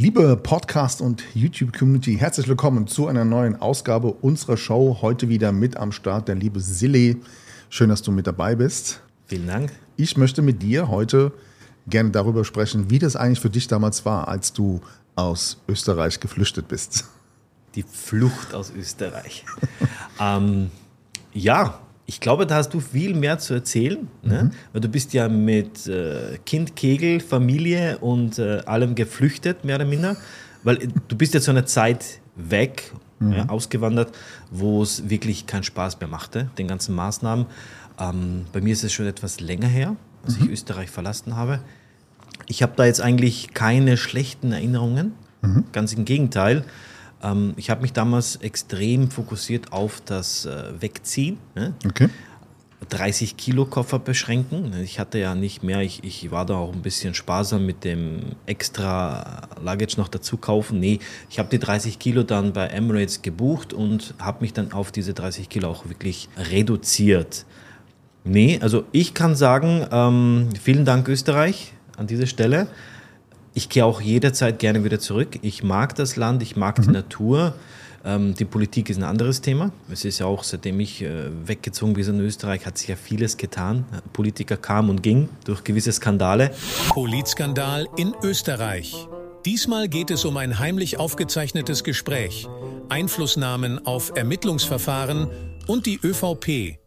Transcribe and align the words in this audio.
Liebe 0.00 0.36
Podcast- 0.36 1.00
und 1.00 1.24
YouTube-Community, 1.34 2.18
herzlich 2.18 2.46
willkommen 2.46 2.86
zu 2.86 3.08
einer 3.08 3.24
neuen 3.24 3.56
Ausgabe 3.60 4.12
unserer 4.12 4.56
Show. 4.56 4.98
Heute 5.02 5.28
wieder 5.28 5.50
mit 5.50 5.76
am 5.76 5.90
Start 5.90 6.28
der 6.28 6.36
liebe 6.36 6.60
Silly. 6.60 7.16
Schön, 7.68 7.88
dass 7.88 8.00
du 8.02 8.12
mit 8.12 8.28
dabei 8.28 8.54
bist. 8.54 9.00
Vielen 9.26 9.48
Dank. 9.48 9.72
Ich 9.96 10.16
möchte 10.16 10.40
mit 10.40 10.62
dir 10.62 10.86
heute 10.86 11.32
gerne 11.88 12.10
darüber 12.10 12.44
sprechen, 12.44 12.90
wie 12.90 13.00
das 13.00 13.16
eigentlich 13.16 13.40
für 13.40 13.50
dich 13.50 13.66
damals 13.66 14.04
war, 14.04 14.28
als 14.28 14.52
du 14.52 14.80
aus 15.16 15.60
Österreich 15.68 16.20
geflüchtet 16.20 16.68
bist. 16.68 17.06
Die 17.74 17.82
Flucht 17.82 18.54
aus 18.54 18.70
Österreich. 18.70 19.44
ähm, 20.20 20.70
ja, 21.32 21.80
ich 22.08 22.20
glaube, 22.20 22.46
da 22.46 22.56
hast 22.56 22.70
du 22.70 22.80
viel 22.80 23.14
mehr 23.14 23.38
zu 23.38 23.52
erzählen. 23.52 24.08
Ne? 24.22 24.44
Mhm. 24.44 24.50
Weil 24.72 24.80
du 24.80 24.88
bist 24.88 25.12
ja 25.12 25.28
mit 25.28 25.86
äh, 25.86 26.38
Kind, 26.46 26.74
Kegel, 26.74 27.20
Familie 27.20 27.98
und 27.98 28.38
äh, 28.38 28.60
allem 28.64 28.94
geflüchtet, 28.94 29.62
mehr 29.66 29.76
oder 29.76 29.84
minder. 29.84 30.16
Weil 30.62 30.82
äh, 30.82 30.88
du 31.06 31.16
bist 31.16 31.34
ja 31.34 31.42
zu 31.42 31.50
einer 31.50 31.66
Zeit 31.66 32.20
weg, 32.34 32.92
mhm. 33.18 33.32
ja, 33.32 33.48
ausgewandert, 33.50 34.16
wo 34.50 34.82
es 34.82 35.10
wirklich 35.10 35.46
keinen 35.46 35.64
Spaß 35.64 36.00
mehr 36.00 36.08
machte, 36.08 36.48
den 36.56 36.66
ganzen 36.66 36.94
Maßnahmen. 36.94 37.44
Ähm, 38.00 38.46
bei 38.54 38.62
mir 38.62 38.72
ist 38.72 38.84
es 38.84 38.92
schon 38.94 39.06
etwas 39.06 39.40
länger 39.40 39.68
her, 39.68 39.94
als 40.24 40.38
mhm. 40.38 40.46
ich 40.46 40.52
Österreich 40.52 40.88
verlassen 40.88 41.36
habe. 41.36 41.60
Ich 42.46 42.62
habe 42.62 42.72
da 42.74 42.86
jetzt 42.86 43.02
eigentlich 43.02 43.52
keine 43.52 43.98
schlechten 43.98 44.52
Erinnerungen. 44.52 45.12
Mhm. 45.42 45.64
Ganz 45.72 45.92
im 45.92 46.06
Gegenteil. 46.06 46.64
Ähm, 47.22 47.54
ich 47.56 47.70
habe 47.70 47.82
mich 47.82 47.92
damals 47.92 48.36
extrem 48.36 49.10
fokussiert 49.10 49.72
auf 49.72 50.00
das 50.04 50.46
äh, 50.46 50.80
Wegziehen. 50.80 51.38
Ne? 51.54 51.74
Okay. 51.86 52.08
30 52.88 53.36
Kilo 53.36 53.64
Koffer 53.64 53.98
beschränken. 53.98 54.72
Ich 54.82 54.98
hatte 54.98 55.18
ja 55.18 55.34
nicht 55.34 55.62
mehr, 55.62 55.80
ich, 55.82 56.04
ich 56.04 56.30
war 56.30 56.46
da 56.46 56.54
auch 56.54 56.72
ein 56.72 56.82
bisschen 56.82 57.12
sparsam 57.12 57.66
mit 57.66 57.84
dem 57.84 58.20
extra 58.46 59.48
Luggage 59.60 59.96
noch 59.98 60.08
dazu 60.08 60.36
kaufen. 60.36 60.78
Nee, 60.78 61.00
ich 61.28 61.38
habe 61.38 61.48
die 61.48 61.58
30 61.58 61.98
Kilo 61.98 62.22
dann 62.22 62.52
bei 62.52 62.66
Emirates 62.68 63.22
gebucht 63.22 63.72
und 63.72 64.14
habe 64.18 64.42
mich 64.42 64.52
dann 64.52 64.72
auf 64.72 64.92
diese 64.92 65.12
30 65.12 65.48
Kilo 65.48 65.68
auch 65.68 65.88
wirklich 65.88 66.28
reduziert. 66.36 67.44
Nee, 68.24 68.58
also 68.62 68.84
ich 68.92 69.12
kann 69.14 69.34
sagen, 69.34 69.86
ähm, 69.90 70.48
vielen 70.60 70.84
Dank 70.84 71.08
Österreich 71.08 71.72
an 71.96 72.06
dieser 72.06 72.26
Stelle 72.26 72.68
ich 73.58 73.68
gehe 73.68 73.84
auch 73.84 74.00
jederzeit 74.00 74.60
gerne 74.60 74.84
wieder 74.84 75.00
zurück. 75.00 75.40
Ich 75.42 75.64
mag 75.64 75.96
das 75.96 76.14
Land, 76.14 76.42
ich 76.44 76.54
mag 76.54 76.78
mhm. 76.78 76.82
die 76.82 76.88
Natur. 76.90 77.54
Ähm, 78.04 78.34
die 78.34 78.44
Politik 78.44 78.88
ist 78.88 78.98
ein 78.98 79.02
anderes 79.02 79.40
Thema. 79.40 79.72
Es 79.90 80.04
ist 80.04 80.20
ja 80.20 80.26
auch, 80.26 80.44
seitdem 80.44 80.78
ich 80.78 81.02
äh, 81.02 81.24
weggezogen 81.44 81.94
bin 81.94 82.06
in 82.06 82.20
Österreich, 82.20 82.66
hat 82.66 82.78
sich 82.78 82.86
ja 82.86 82.94
vieles 82.94 83.36
getan. 83.36 83.84
Politiker 84.12 84.56
kamen 84.56 84.90
und 84.90 85.02
gingen 85.02 85.28
durch 85.44 85.64
gewisse 85.64 85.90
Skandale. 85.90 86.52
Politskandal 86.90 87.88
in 87.96 88.14
Österreich. 88.22 88.94
Diesmal 89.44 89.88
geht 89.88 90.12
es 90.12 90.24
um 90.24 90.36
ein 90.36 90.60
heimlich 90.60 91.00
aufgezeichnetes 91.00 91.82
Gespräch, 91.82 92.46
Einflussnahmen 92.88 93.84
auf 93.84 94.12
Ermittlungsverfahren 94.14 95.28
und 95.66 95.86
die 95.86 95.98
ÖVP. 96.00 96.78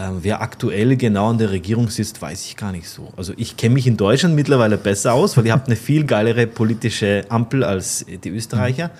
Ähm, 0.00 0.18
wer 0.22 0.40
aktuell 0.40 0.96
genau 0.96 1.30
an 1.30 1.38
der 1.38 1.50
Regierung 1.50 1.88
sitzt, 1.88 2.22
weiß 2.22 2.44
ich 2.44 2.56
gar 2.56 2.70
nicht 2.70 2.88
so. 2.88 3.12
Also 3.16 3.32
ich 3.36 3.56
kenne 3.56 3.74
mich 3.74 3.86
in 3.88 3.96
Deutschland 3.96 4.36
mittlerweile 4.36 4.78
besser 4.78 5.12
aus, 5.12 5.36
weil 5.36 5.44
ihr 5.46 5.52
habt 5.52 5.66
eine 5.66 5.74
viel 5.74 6.04
geilere 6.04 6.46
politische 6.46 7.24
Ampel 7.28 7.64
als 7.64 8.06
die 8.06 8.28
Österreicher. 8.30 8.92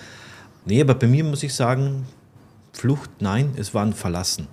Nee, 0.65 0.81
aber 0.81 0.95
bei 0.95 1.07
mir 1.07 1.23
muss 1.23 1.41
ich 1.41 1.53
sagen, 1.53 2.05
Flucht, 2.73 3.09
nein, 3.21 3.51
es 3.55 3.73
war 3.73 3.85
ein 3.85 3.93
Verlassen. 3.93 4.47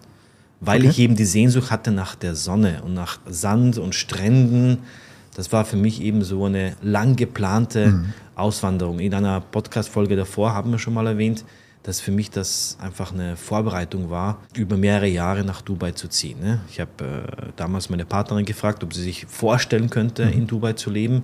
Weil 0.61 0.80
okay. 0.80 0.91
ich 0.91 0.98
eben 1.00 1.17
die 1.17 1.24
Sehnsucht 1.24 1.72
hatte 1.72 1.91
nach 1.91 2.14
der 2.14 2.36
Sonne 2.36 2.80
und 2.84 2.94
nach 2.94 3.19
Sand 3.28 3.78
und 3.78 3.94
Stränden. 3.94 4.78
Das 5.34 5.52
war 5.52 5.64
für 5.64 5.77
mich 5.77 6.00
eben 6.00 6.22
so 6.22 6.44
eine 6.44 6.77
lang 6.80 7.17
geplante 7.17 7.89
mhm. 7.89 8.12
Auswanderung. 8.36 9.00
In 9.00 9.12
einer 9.14 9.41
Podcast-Folge 9.41 10.14
davor 10.14 10.55
haben 10.55 10.70
wir 10.70 10.78
schon 10.78 10.94
mal 10.94 11.06
erwähnt, 11.08 11.44
dass 11.87 12.01
für 12.01 12.11
mich 12.11 12.31
das 12.31 12.77
einfach 12.81 13.12
eine 13.12 13.37
Vorbereitung 13.37 14.11
war, 14.11 14.42
über 14.56 14.77
mehrere 14.77 15.06
Jahre 15.06 15.45
nach 15.45 15.62
Dubai 15.62 15.92
zu 15.92 16.09
ziehen. 16.09 16.41
Ne? 16.41 16.61
Ich 16.69 16.81
habe 16.81 16.91
äh, 17.05 17.52
damals 17.55 17.91
meine 17.91 18.05
Partnerin 18.05 18.45
gefragt, 18.45 18.83
ob 18.83 18.92
sie 18.92 19.05
sich 19.05 19.24
vorstellen 19.27 19.89
könnte, 19.89 20.27
mhm. 20.27 20.33
in 20.33 20.46
Dubai 20.48 20.73
zu 20.73 20.91
leben. 20.91 21.23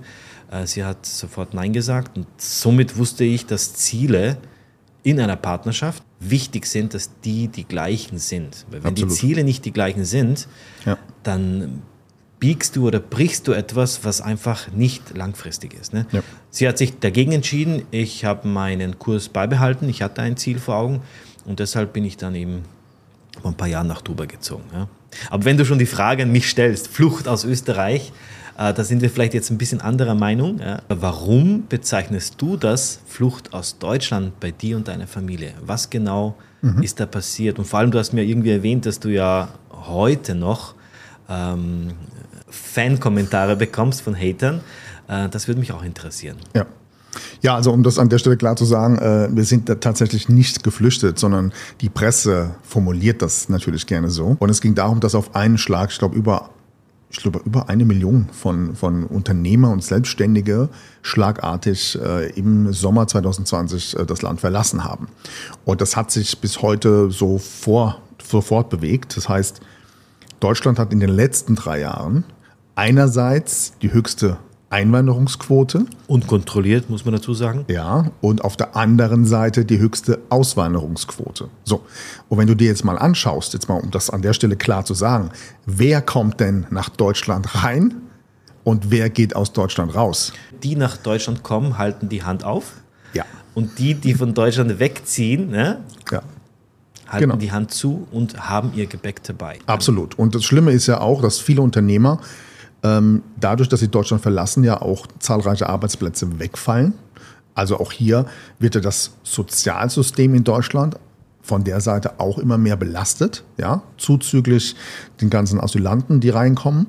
Äh, 0.49 0.65
sie 0.65 0.85
hat 0.85 1.05
sofort 1.05 1.53
Nein 1.53 1.73
gesagt 1.73 2.17
und 2.17 2.27
somit 2.37 2.95
wusste 2.95 3.25
ich, 3.25 3.45
dass 3.45 3.73
Ziele 3.73 4.37
in 5.03 5.19
einer 5.19 5.35
Partnerschaft 5.35 6.01
wichtig 6.21 6.65
sind, 6.65 6.93
dass 6.93 7.09
die 7.25 7.49
die 7.49 7.65
gleichen 7.65 8.17
sind. 8.17 8.65
Weil 8.71 8.85
wenn 8.85 8.91
Absolut. 8.91 9.11
die 9.11 9.15
Ziele 9.17 9.43
nicht 9.43 9.65
die 9.65 9.73
gleichen 9.73 10.05
sind, 10.05 10.47
ja. 10.85 10.97
dann 11.23 11.81
biegst 12.43 12.75
du 12.75 12.87
oder 12.87 12.99
brichst 12.99 13.47
du 13.47 13.53
etwas, 13.53 14.03
was 14.03 14.19
einfach 14.19 14.69
nicht 14.73 15.15
langfristig 15.15 15.75
ist. 15.79 15.93
Ne? 15.93 16.05
Ja. 16.11 16.19
Sie 16.49 16.67
hat 16.67 16.77
sich 16.77 16.99
dagegen 16.99 17.31
entschieden. 17.31 17.83
Ich 17.89 18.25
habe 18.25 18.49
meinen 18.49 18.99
Kurs 18.99 19.29
beibehalten. 19.29 19.87
Ich 19.87 20.01
hatte 20.01 20.21
ein 20.21 20.35
Ziel 20.35 20.59
vor 20.59 20.75
Augen 20.75 21.01
und 21.45 21.61
deshalb 21.61 21.93
bin 21.93 22.03
ich 22.03 22.17
dann 22.17 22.35
eben 22.35 22.63
vor 23.41 23.51
ein 23.51 23.55
paar 23.55 23.69
Jahren 23.69 23.87
nach 23.87 24.01
Dubai 24.01 24.25
gezogen. 24.25 24.65
Ja? 24.73 24.89
Aber 25.29 25.45
wenn 25.45 25.55
du 25.55 25.63
schon 25.63 25.79
die 25.79 25.85
Frage 25.85 26.23
an 26.23 26.33
mich 26.33 26.49
stellst, 26.49 26.89
Flucht 26.89 27.29
aus 27.29 27.45
Österreich, 27.45 28.11
äh, 28.57 28.73
da 28.73 28.83
sind 28.83 29.01
wir 29.01 29.09
vielleicht 29.09 29.33
jetzt 29.33 29.49
ein 29.49 29.57
bisschen 29.57 29.79
anderer 29.79 30.15
Meinung. 30.15 30.59
Ja? 30.59 30.81
Warum 30.89 31.67
bezeichnest 31.69 32.41
du 32.41 32.57
das 32.57 32.99
Flucht 33.07 33.53
aus 33.53 33.79
Deutschland 33.79 34.37
bei 34.41 34.51
dir 34.51 34.75
und 34.75 34.89
deiner 34.89 35.07
Familie? 35.07 35.53
Was 35.65 35.89
genau 35.89 36.35
mhm. 36.61 36.83
ist 36.83 36.99
da 36.99 37.05
passiert? 37.05 37.57
Und 37.57 37.63
vor 37.63 37.79
allem, 37.79 37.91
du 37.91 37.99
hast 37.99 38.11
mir 38.11 38.23
irgendwie 38.23 38.51
erwähnt, 38.51 38.85
dass 38.85 38.99
du 38.99 39.07
ja 39.07 39.47
heute 39.71 40.35
noch 40.35 40.75
ähm, 41.29 41.93
Fan-Kommentare 42.53 43.55
bekommst 43.55 44.01
von 44.01 44.15
Hatern. 44.15 44.61
Äh, 45.07 45.29
das 45.29 45.47
würde 45.47 45.59
mich 45.59 45.71
auch 45.71 45.83
interessieren. 45.83 46.37
Ja. 46.55 46.65
Ja, 47.41 47.55
also 47.55 47.71
um 47.71 47.83
das 47.83 47.99
an 47.99 48.09
der 48.09 48.17
Stelle 48.17 48.37
klar 48.37 48.55
zu 48.55 48.65
sagen, 48.65 48.97
äh, 48.97 49.29
wir 49.31 49.43
sind 49.43 49.67
tatsächlich 49.81 50.29
nicht 50.29 50.63
geflüchtet, 50.63 51.19
sondern 51.19 51.53
die 51.81 51.89
Presse 51.89 52.55
formuliert 52.63 53.21
das 53.21 53.49
natürlich 53.49 53.85
gerne 53.85 54.09
so. 54.09 54.35
Und 54.39 54.49
es 54.49 54.61
ging 54.61 54.73
darum, 54.73 54.99
dass 54.99 55.13
auf 55.13 55.35
einen 55.35 55.59
Schlag, 55.59 55.91
ich 55.91 55.99
glaube, 55.99 56.15
über 56.15 56.49
ich 57.15 57.25
über 57.25 57.69
eine 57.69 57.85
Million 57.85 58.27
von, 58.31 58.75
von 58.75 59.03
Unternehmer 59.03 59.69
und 59.69 59.83
Selbstständige 59.83 60.69
schlagartig 61.03 61.99
äh, 62.01 62.31
im 62.31 62.73
Sommer 62.73 63.07
2020 63.07 63.99
äh, 63.99 64.05
das 64.05 64.23
Land 64.23 64.41
verlassen 64.41 64.83
haben. 64.83 65.07
Und 65.63 65.81
das 65.81 65.95
hat 65.95 66.09
sich 66.09 66.39
bis 66.39 66.61
heute 66.61 67.11
so 67.11 67.37
vor, 67.37 68.01
sofort 68.23 68.69
bewegt. 68.69 69.15
Das 69.15 69.29
heißt, 69.29 69.61
Deutschland 70.39 70.79
hat 70.79 70.91
in 70.91 70.99
den 70.99 71.09
letzten 71.09 71.55
drei 71.55 71.81
Jahren 71.81 72.23
einerseits 72.75 73.73
die 73.81 73.93
höchste 73.93 74.37
Einwanderungsquote. 74.69 75.85
Und 76.07 76.25
kontrolliert, 76.25 76.89
muss 76.89 77.05
man 77.05 77.13
dazu 77.13 77.35
sagen. 77.35 77.65
Ja, 77.67 78.11
und 78.21 78.43
auf 78.43 78.57
der 78.57 78.75
anderen 78.75 79.25
Seite 79.25 79.65
die 79.65 79.77
höchste 79.77 80.19
Auswanderungsquote. 80.29 81.49
So, 81.63 81.85
und 82.27 82.37
wenn 82.39 82.47
du 82.47 82.55
dir 82.55 82.67
jetzt 82.67 82.83
mal 82.83 82.97
anschaust, 82.97 83.53
jetzt 83.53 83.69
mal 83.69 83.79
um 83.79 83.91
das 83.91 84.09
an 84.09 84.23
der 84.23 84.33
Stelle 84.33 84.55
klar 84.55 84.83
zu 84.83 84.95
sagen, 84.95 85.29
wer 85.67 86.01
kommt 86.01 86.39
denn 86.39 86.65
nach 86.71 86.89
Deutschland 86.89 87.63
rein 87.63 87.93
und 88.63 88.89
wer 88.89 89.11
geht 89.11 89.35
aus 89.35 89.53
Deutschland 89.53 89.93
raus? 89.93 90.33
Die 90.63 90.75
nach 90.75 90.97
Deutschland 90.97 91.43
kommen, 91.43 91.77
halten 91.77 92.09
die 92.09 92.23
Hand 92.23 92.43
auf. 92.43 92.73
Ja. 93.13 93.25
Und 93.53 93.77
die, 93.77 93.93
die 93.93 94.15
von 94.15 94.33
Deutschland 94.33 94.79
wegziehen, 94.79 95.51
ne, 95.51 95.81
ja 96.11 96.23
halten 97.13 97.29
genau. 97.29 97.35
die 97.35 97.51
Hand 97.51 97.71
zu 97.71 98.07
und 98.11 98.49
haben 98.49 98.71
ihr 98.75 98.87
Gepäck 98.87 99.23
dabei. 99.23 99.59
Absolut. 99.67 100.17
Und 100.17 100.35
das 100.35 100.43
Schlimme 100.43 100.71
ist 100.71 100.87
ja 100.87 100.99
auch, 100.99 101.21
dass 101.21 101.39
viele 101.39 101.61
Unternehmer 101.61 102.19
dadurch, 103.39 103.69
dass 103.69 103.79
sie 103.79 103.87
Deutschland 103.87 104.21
verlassen, 104.21 104.63
ja 104.63 104.81
auch 104.81 105.07
zahlreiche 105.19 105.69
Arbeitsplätze 105.69 106.39
wegfallen. 106.39 106.93
Also 107.55 107.79
auch 107.79 107.91
hier 107.91 108.25
wird 108.59 108.75
ja 108.75 108.81
das 108.81 109.11
Sozialsystem 109.23 110.35
in 110.35 110.43
Deutschland 110.43 110.97
von 111.43 111.65
der 111.65 111.81
Seite 111.81 112.19
auch 112.19 112.39
immer 112.39 112.57
mehr 112.57 112.77
belastet, 112.77 113.43
ja, 113.57 113.83
zuzüglich 113.97 114.75
den 115.19 115.29
ganzen 115.29 115.59
Asylanten, 115.59 116.21
die 116.21 116.29
reinkommen. 116.29 116.87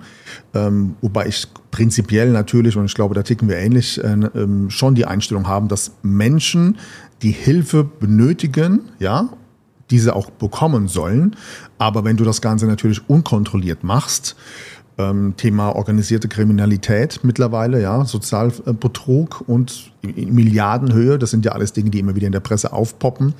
Ähm, 0.54 0.94
wobei 1.00 1.27
ich 1.27 1.49
prinzipiell 1.72 2.31
natürlich, 2.31 2.77
und 2.77 2.84
ich 2.84 2.94
glaube, 2.94 3.16
da 3.16 3.22
ticken 3.22 3.49
wir 3.49 3.56
ähnlich, 3.56 4.03
äh, 4.03 4.12
äh, 4.12 4.71
schon 4.71 4.94
die 4.94 5.06
Einstellung 5.06 5.49
haben, 5.49 5.66
dass 5.66 5.93
Menschen, 6.03 6.78
die 7.22 7.33
Hilfe 7.33 7.83
benötigen, 7.84 8.80
ja, 9.01 9.30
diese 9.91 10.15
auch 10.15 10.30
bekommen 10.30 10.86
sollen. 10.86 11.36
Aber 11.78 12.04
wenn 12.04 12.16
du 12.16 12.24
das 12.24 12.41
Ganze 12.41 12.66
natürlich 12.66 13.09
unkontrolliert 13.09 13.83
machst, 13.83 14.36
ähm, 14.99 15.35
Thema 15.37 15.75
organisierte 15.75 16.29
Kriminalität 16.29 17.21
mittlerweile, 17.23 17.81
ja, 17.81 18.05
Sozialbetrug 18.05 19.43
und 19.47 19.93
Milliardenhöhe, 20.03 21.19
das 21.19 21.31
sind 21.31 21.45
ja 21.45 21.53
alles 21.53 21.73
Dinge, 21.73 21.91
die 21.91 21.99
immer 21.99 22.15
wieder 22.15 22.27
in 22.27 22.33
der 22.33 22.41
Presse 22.41 22.73
aufpoppen 22.73 23.35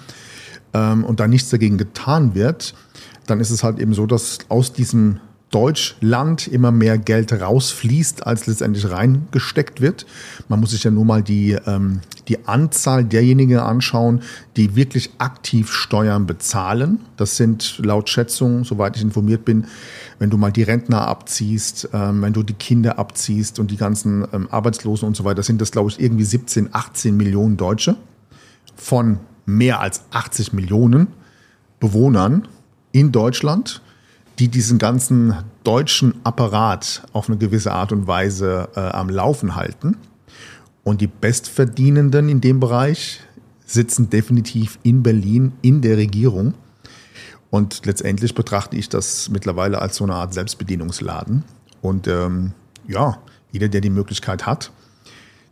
ähm, 0.73 1.05
und 1.05 1.21
da 1.21 1.29
nichts 1.29 1.51
dagegen 1.51 1.79
getan 1.79 2.35
wird, 2.35 2.75
dann 3.27 3.41
ist 3.41 3.51
es 3.51 3.63
halt 3.63 3.79
eben 3.79 3.95
so, 3.95 4.07
dass 4.07 4.39
aus 4.49 4.73
diesem 4.73 5.21
Deutschland 5.55 6.49
immer 6.49 6.73
mehr 6.73 6.99
Geld 6.99 7.33
rausfließt, 7.33 8.27
als 8.27 8.49
letztendlich 8.49 8.91
reingesteckt 8.91 9.81
wird. 9.81 10.05
Man 10.49 10.59
muss 10.59 10.73
sich 10.73 10.83
ja 10.83 10.91
nur 10.91 11.05
mal 11.05 11.23
die, 11.23 11.53
ähm, 11.67 12.01
die 12.27 12.49
Anzahl 12.49 13.05
derjenigen 13.05 13.61
anschauen, 13.61 14.23
die 14.57 14.75
wirklich 14.75 15.13
aktiv 15.19 15.71
Steuern 15.71 16.27
bezahlen. 16.27 16.99
Das 17.17 17.37
sind 17.37 17.79
laut 17.79 18.09
Schätzung, 18.09 18.65
soweit 18.65 18.97
ich 18.97 19.03
informiert 19.03 19.45
bin, 19.45 19.67
wenn 20.19 20.29
du 20.29 20.39
mal 20.39 20.51
die 20.51 20.65
Rentner 20.65 21.07
abziehst, 21.07 21.89
ähm, 21.93 22.23
wenn 22.23 22.33
du 22.33 22.43
die 22.43 22.55
Kinder 22.55 22.99
abziehst 22.99 23.61
und 23.61 23.71
die 23.71 23.77
ganzen 23.77 24.27
ähm, 24.33 24.49
Arbeitslosen 24.51 25.07
und 25.07 25.17
so 25.17 25.23
weiter, 25.23 25.45
sind 25.45 25.61
das, 25.61 25.71
glaube 25.71 25.89
ich, 25.89 26.01
irgendwie 26.01 26.25
17, 26.25 26.71
18 26.73 27.17
Millionen 27.17 27.57
Deutsche 27.57 27.95
von 28.75 29.21
mehr 29.47 29.79
als 29.79 30.03
80 30.11 30.53
Millionen 30.53 31.07
Bewohnern 31.79 32.49
in 32.91 33.13
Deutschland, 33.13 33.83
die 34.39 34.49
diesen 34.49 34.79
ganzen 34.79 35.35
deutschen 35.63 36.15
Apparat 36.25 37.03
auf 37.13 37.29
eine 37.29 37.39
gewisse 37.39 37.73
Art 37.73 37.93
und 37.93 38.07
Weise 38.07 38.69
äh, 38.75 38.81
am 38.81 39.09
Laufen 39.09 39.57
halten. 39.57 39.97
Und 40.83 41.01
die 41.01 41.07
Bestverdienenden 41.07 42.29
in 42.29 42.41
dem 42.41 42.61
Bereich 42.61 43.21
sitzen 43.65 44.11
definitiv 44.11 44.79
in 44.83 45.03
Berlin 45.03 45.53
in 45.63 45.81
der 45.81 45.97
Regierung. 45.97 46.55
Und 47.51 47.87
letztendlich 47.87 48.35
betrachte 48.35 48.77
ich 48.77 48.89
das 48.89 49.31
mittlerweile 49.31 49.81
als 49.81 49.97
so 49.97 50.05
eine 50.05 50.15
Art 50.15 50.35
Selbstbedienungsladen. 50.35 51.45
Und 51.81 52.09
ähm, 52.09 52.53
ja, 52.89 53.19
jeder, 53.53 53.69
der 53.69 53.81
die 53.81 53.91
Möglichkeit 53.91 54.45
hat, 54.45 54.73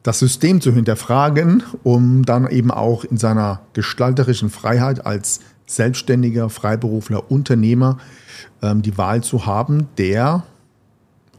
das 0.02 0.18
System 0.18 0.60
zu 0.60 0.72
hinterfragen, 0.72 1.62
um 1.84 2.24
dann 2.24 2.48
eben 2.48 2.72
auch 2.72 3.04
in 3.04 3.16
seiner 3.16 3.60
gestalterischen 3.72 4.50
Freiheit 4.50 5.06
als 5.06 5.40
Selbstständiger, 5.66 6.50
Freiberufler, 6.50 7.30
Unternehmer 7.30 7.98
ähm, 8.62 8.82
die 8.82 8.96
Wahl 8.98 9.22
zu 9.22 9.46
haben, 9.46 9.88
der 9.98 10.44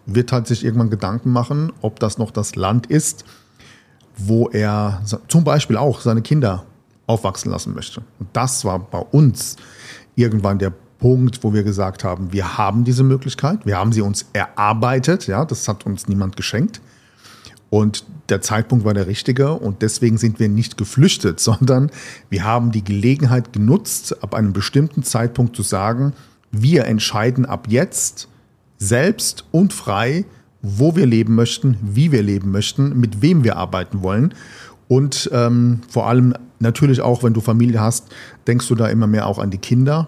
wird 0.05 0.31
halt 0.31 0.47
sich 0.47 0.65
irgendwann 0.65 0.89
Gedanken 0.89 1.31
machen, 1.31 1.71
ob 1.81 1.99
das 1.99 2.17
noch 2.17 2.31
das 2.31 2.55
Land 2.55 2.87
ist, 2.87 3.25
wo 4.17 4.49
er 4.49 5.01
zum 5.27 5.43
Beispiel 5.43 5.77
auch 5.77 6.01
seine 6.01 6.21
Kinder 6.21 6.65
aufwachsen 7.07 7.51
lassen 7.51 7.73
möchte. 7.73 8.01
Und 8.19 8.29
das 8.33 8.65
war 8.65 8.79
bei 8.79 8.99
uns 8.99 9.55
irgendwann 10.15 10.59
der 10.59 10.73
Punkt, 10.99 11.43
wo 11.43 11.53
wir 11.53 11.63
gesagt 11.63 12.03
haben, 12.03 12.31
wir 12.31 12.57
haben 12.57 12.85
diese 12.85 13.03
Möglichkeit, 13.03 13.65
wir 13.65 13.77
haben 13.77 13.91
sie 13.91 14.01
uns 14.01 14.25
erarbeitet, 14.31 15.27
ja, 15.27 15.43
das 15.43 15.67
hat 15.67 15.85
uns 15.85 16.07
niemand 16.07 16.37
geschenkt. 16.37 16.79
Und 17.69 18.05
der 18.29 18.41
Zeitpunkt 18.41 18.85
war 18.85 18.93
der 18.93 19.07
richtige 19.07 19.53
und 19.53 19.81
deswegen 19.81 20.17
sind 20.17 20.39
wir 20.39 20.47
nicht 20.47 20.77
geflüchtet, 20.77 21.39
sondern 21.41 21.91
wir 22.29 22.43
haben 22.43 22.71
die 22.71 22.83
Gelegenheit 22.83 23.51
genutzt, 23.51 24.23
ab 24.23 24.33
einem 24.33 24.53
bestimmten 24.53 25.03
Zeitpunkt 25.03 25.55
zu 25.55 25.63
sagen, 25.63 26.13
wir 26.53 26.85
entscheiden 26.85 27.45
ab 27.45 27.65
jetzt 27.67 28.29
selbst 28.77 29.45
und 29.51 29.73
frei, 29.73 30.23
wo 30.61 30.95
wir 30.95 31.05
leben 31.05 31.35
möchten, 31.35 31.77
wie 31.81 32.11
wir 32.11 32.21
leben 32.21 32.51
möchten, 32.51 32.97
mit 33.00 33.21
wem 33.21 33.44
wir 33.44 33.57
arbeiten 33.57 34.01
wollen. 34.01 34.33
Und 34.88 35.29
ähm, 35.33 35.81
vor 35.89 36.07
allem 36.07 36.33
natürlich 36.59 37.01
auch, 37.01 37.23
wenn 37.23 37.33
du 37.33 37.41
Familie 37.41 37.81
hast, 37.81 38.07
denkst 38.47 38.67
du 38.67 38.75
da 38.75 38.88
immer 38.88 39.07
mehr 39.07 39.27
auch 39.27 39.39
an 39.39 39.50
die 39.50 39.57
Kinder. 39.57 40.07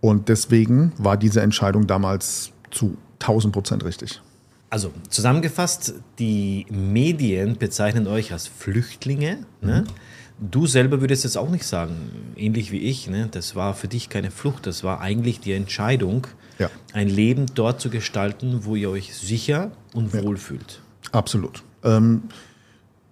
Und 0.00 0.28
deswegen 0.28 0.92
war 0.98 1.16
diese 1.16 1.40
Entscheidung 1.40 1.86
damals 1.86 2.52
zu 2.70 2.96
1000 3.20 3.52
Prozent 3.52 3.84
richtig. 3.84 4.20
Also 4.68 4.92
zusammengefasst, 5.08 5.94
die 6.18 6.66
Medien 6.70 7.56
bezeichnen 7.56 8.06
euch 8.06 8.32
als 8.32 8.46
Flüchtlinge. 8.46 9.38
Ne? 9.62 9.82
Mhm. 9.82 9.92
Du 10.38 10.66
selber 10.66 11.00
würdest 11.00 11.24
jetzt 11.24 11.38
auch 11.38 11.48
nicht 11.48 11.64
sagen, 11.64 12.10
ähnlich 12.36 12.70
wie 12.70 12.80
ich, 12.80 13.08
ne? 13.08 13.28
das 13.30 13.56
war 13.56 13.74
für 13.74 13.88
dich 13.88 14.10
keine 14.10 14.30
Flucht, 14.30 14.66
das 14.66 14.84
war 14.84 15.00
eigentlich 15.00 15.40
die 15.40 15.52
Entscheidung, 15.52 16.26
ja. 16.58 16.70
ein 16.92 17.08
Leben 17.08 17.46
dort 17.54 17.80
zu 17.80 17.88
gestalten, 17.88 18.64
wo 18.64 18.76
ihr 18.76 18.90
euch 18.90 19.16
sicher 19.16 19.70
und 19.94 20.12
ja. 20.12 20.22
wohl 20.22 20.36
fühlt. 20.36 20.82
Absolut. 21.12 21.62
Ähm, 21.82 22.24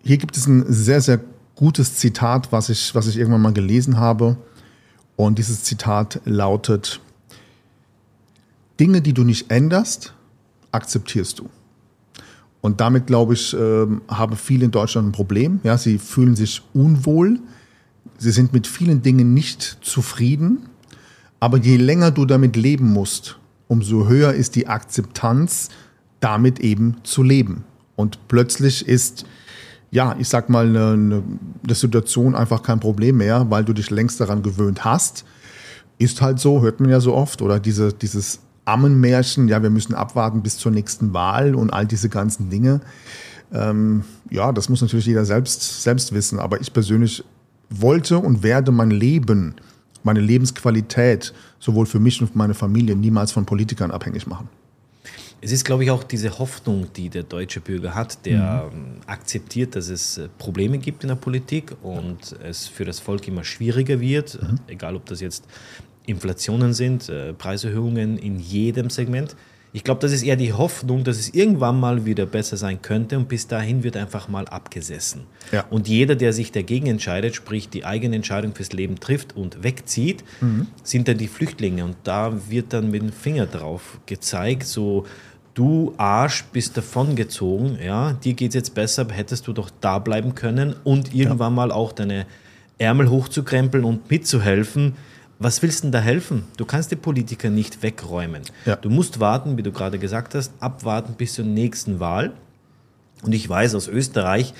hier 0.03 0.19
gibt 0.19 0.37
es 0.37 0.47
ein 0.47 0.71
sehr, 0.71 1.01
sehr 1.01 1.21
gutes 1.55 1.97
Zitat, 1.97 2.53
was 2.53 2.69
ich, 2.69 2.95
was 2.95 3.07
ich 3.07 3.17
irgendwann 3.17 3.43
mal 3.43 3.53
gelesen 3.55 3.99
habe. 3.99 4.37
Und 5.17 5.39
dieses 5.39 5.63
Zitat 5.63 6.21
lautet, 6.25 7.01
Dinge, 8.81 9.01
die 9.01 9.13
du 9.13 9.25
nicht 9.25 9.51
änderst, 9.51 10.13
akzeptierst 10.73 11.39
du. 11.39 11.49
Und 12.65 12.81
damit, 12.81 13.07
glaube 13.07 13.35
ich, 13.35 13.53
äh, 13.53 13.87
haben 14.09 14.37
viele 14.37 14.65
in 14.65 14.71
Deutschland 14.71 15.09
ein 15.09 15.13
Problem. 15.13 15.61
Ja, 15.65 15.77
sie 15.77 15.99
fühlen 15.99 16.35
sich 16.35 16.63
unwohl. 16.73 17.39
Sie 18.17 18.31
sind 18.31 18.55
mit 18.55 18.67
vielen 18.67 19.03
Dingen 19.03 19.35
nicht 19.35 19.81
zufrieden. 19.83 20.61
Aber 21.41 21.59
je 21.59 21.77
länger 21.77 22.11
du 22.11 22.25
damit 22.25 22.57
leben 22.57 22.91
musst, 22.91 23.39
umso 23.69 24.09
höher 24.09 24.33
ist 24.33 24.57
die 24.57 24.67
Akzeptanz, 24.67 25.69
damit 26.21 26.59
eben 26.59 26.97
zu 27.03 27.23
leben. 27.23 27.65
Und 27.97 28.29
plötzlich 28.29 28.89
ist, 28.89 29.27
ja, 29.91 30.17
ich 30.19 30.31
sag 30.31 30.49
mal, 30.49 30.67
eine, 30.67 31.23
eine 31.65 31.75
Situation 31.75 32.35
einfach 32.35 32.63
kein 32.63 32.81
Problem 32.81 33.19
mehr, 33.19 33.51
weil 33.51 33.67
du 33.67 33.75
dich 33.75 33.91
längst 33.91 34.23
daran 34.23 34.43
gewöhnt 34.43 34.87
hast. 34.87 35.27
Ist 35.99 36.23
halt 36.23 36.41
so, 36.41 36.63
hört 36.63 36.81
man 36.81 36.89
ja 36.89 37.01
so 37.01 37.13
oft. 37.13 37.43
Oder 37.43 37.61
diese, 37.61 37.93
dieses 37.93 38.41
Ammenmärchen, 38.65 39.49
ja, 39.49 39.63
wir 39.63 39.71
müssen 39.71 39.95
abwarten 39.95 40.43
bis 40.43 40.57
zur 40.57 40.73
nächsten 40.73 41.13
Wahl 41.13 41.55
und 41.55 41.71
all 41.73 41.87
diese 41.87 42.09
ganzen 42.09 42.51
Dinge. 42.51 42.81
Ähm, 43.53 44.05
ja, 44.31 44.53
das 44.53 44.69
muss 44.69 44.81
natürlich 44.81 45.07
jeder 45.07 45.25
selbst, 45.25 45.83
selbst 45.83 46.13
wissen. 46.13 46.39
Aber 46.39 46.61
ich 46.61 46.73
persönlich 46.73 47.25
wollte 47.71 48.19
und 48.19 48.43
werde 48.43 48.73
mein 48.73 48.91
Leben, 48.91 49.55
meine 50.03 50.21
Lebensqualität, 50.21 51.33
sowohl 51.59 51.87
für 51.87 52.01
mich 52.01 52.21
und 52.21 52.29
für 52.29 52.39
meine 52.39 52.55
Familie, 52.55 52.97
niemals 52.97 53.33
von 53.33 53.45
Politikern 53.47 53.91
abhängig 53.91 54.27
machen. 54.27 54.49
Es 55.41 55.53
ist, 55.53 55.67
glaube 55.67 55.85
ich, 55.85 55.91
auch 55.91 56.05
diese 56.05 56.39
Hoffnung, 56.39 56.87
die 56.97 57.11
der 57.11 57.23
deutsche 57.23 57.61
Bürger 57.61 57.95
hat, 57.95 58.25
der 58.25 58.71
mhm. 58.73 59.03
akzeptiert, 59.07 59.77
dass 59.77 59.91
es 59.91 60.17
äh, 60.17 60.29
Probleme 60.39 60.79
gibt 60.79 61.05
in 61.05 61.09
der 61.09 61.17
Politik 61.17 61.77
und 61.83 62.35
es 62.43 62.67
für 62.67 62.87
das 62.87 62.99
Volk 62.99 63.29
immer 63.29 63.45
schwieriger 63.45 64.01
wird, 64.01 64.41
mhm. 64.41 64.59
egal 64.69 64.97
ob 64.97 65.05
das 65.05 65.21
jetzt 65.21 65.45
Inflationen 66.07 66.73
sind, 66.73 67.09
äh, 67.09 67.33
Preiserhöhungen 67.33 68.19
in 68.19 68.39
jedem 68.39 68.91
Segment. 68.91 69.37
Ich 69.73 69.83
glaube, 69.83 70.01
das 70.01 70.13
ist 70.13 70.23
eher 70.23 70.37
die 70.37 70.53
Hoffnung, 70.53 71.03
dass 71.03 71.19
es 71.19 71.35
irgendwann 71.35 71.81
mal 71.81 72.07
wieder 72.07 72.27
besser 72.27 72.57
sein 72.57 72.81
könnte 72.81 73.19
und 73.19 73.29
bis 73.29 73.49
dahin 73.49 73.83
wird 73.83 73.97
einfach 73.97 74.29
mal 74.29 74.47
abgesessen. 74.47 75.23
Ja. 75.51 75.65
Und 75.69 75.89
jeder, 75.89 76.15
der 76.15 76.33
sich 76.33 76.53
dagegen 76.53 76.87
entscheidet, 76.87 77.35
sprich 77.35 77.69
die 77.71 77.85
eigene 77.85 78.15
Entscheidung 78.15 78.55
fürs 78.55 78.73
Leben 78.73 79.01
trifft 79.01 79.35
und 79.37 79.65
wegzieht, 79.65 80.23
mhm. 80.41 80.69
sind 80.85 81.09
dann 81.09 81.19
die 81.19 81.27
Flüchtlinge. 81.27 81.85
Und 81.85 81.97
da 82.05 82.49
wird 82.49 82.73
dann 82.73 82.93
mit 82.93 83.03
dem 83.03 83.11
Finger 83.11 83.47
drauf 83.47 83.99
gezeigt, 84.07 84.65
so 84.65 85.07
du 85.55 85.93
Arsch 85.97 86.45
bist 86.53 86.77
davongezogen, 86.77 87.79
ja, 87.85 88.13
dir 88.13 88.35
geht 88.35 88.51
es 88.51 88.55
jetzt 88.55 88.75
besser, 88.77 89.07
hättest 89.11 89.49
du 89.49 89.53
doch 89.53 89.71
da 89.81 89.99
bleiben 89.99 90.37
können 90.37 90.77
und 90.85 91.13
irgendwann 91.13 91.53
ja. 91.53 91.57
mal 91.57 91.73
auch 91.73 91.91
deine 91.91 92.27
Ärmel 92.79 93.11
hochzukrempeln 93.11 93.85
und 93.85 94.09
mitzuhelfen 94.09 94.95
was 95.39 95.63
willst 95.63 95.81
du 95.81 95.83
denn 95.87 95.93
da 95.93 96.01
helfen? 96.01 96.45
Du 96.57 96.65
kannst 96.65 96.91
die 96.91 96.97
Politiker 96.97 97.51
nicht 97.51 97.83
wegräumen. 97.83 98.43
Ja. 98.67 98.77
Du 98.77 98.91
musst 98.91 99.21
warten, 99.21 99.57
wie 99.57 99.63
du 99.63 99.73
gerade 99.73 99.99
gesagt 99.99 100.35
hast, 100.35 100.53
abwarten 100.61 101.15
bis 101.15 101.35
zur 101.35 101.45
nächsten 101.45 102.01
Wahl. 102.01 102.33
Und 103.23 103.33
ich 103.33 103.49
weiß 103.49 103.75
aus 103.75 103.89
Österreich, 103.89 104.55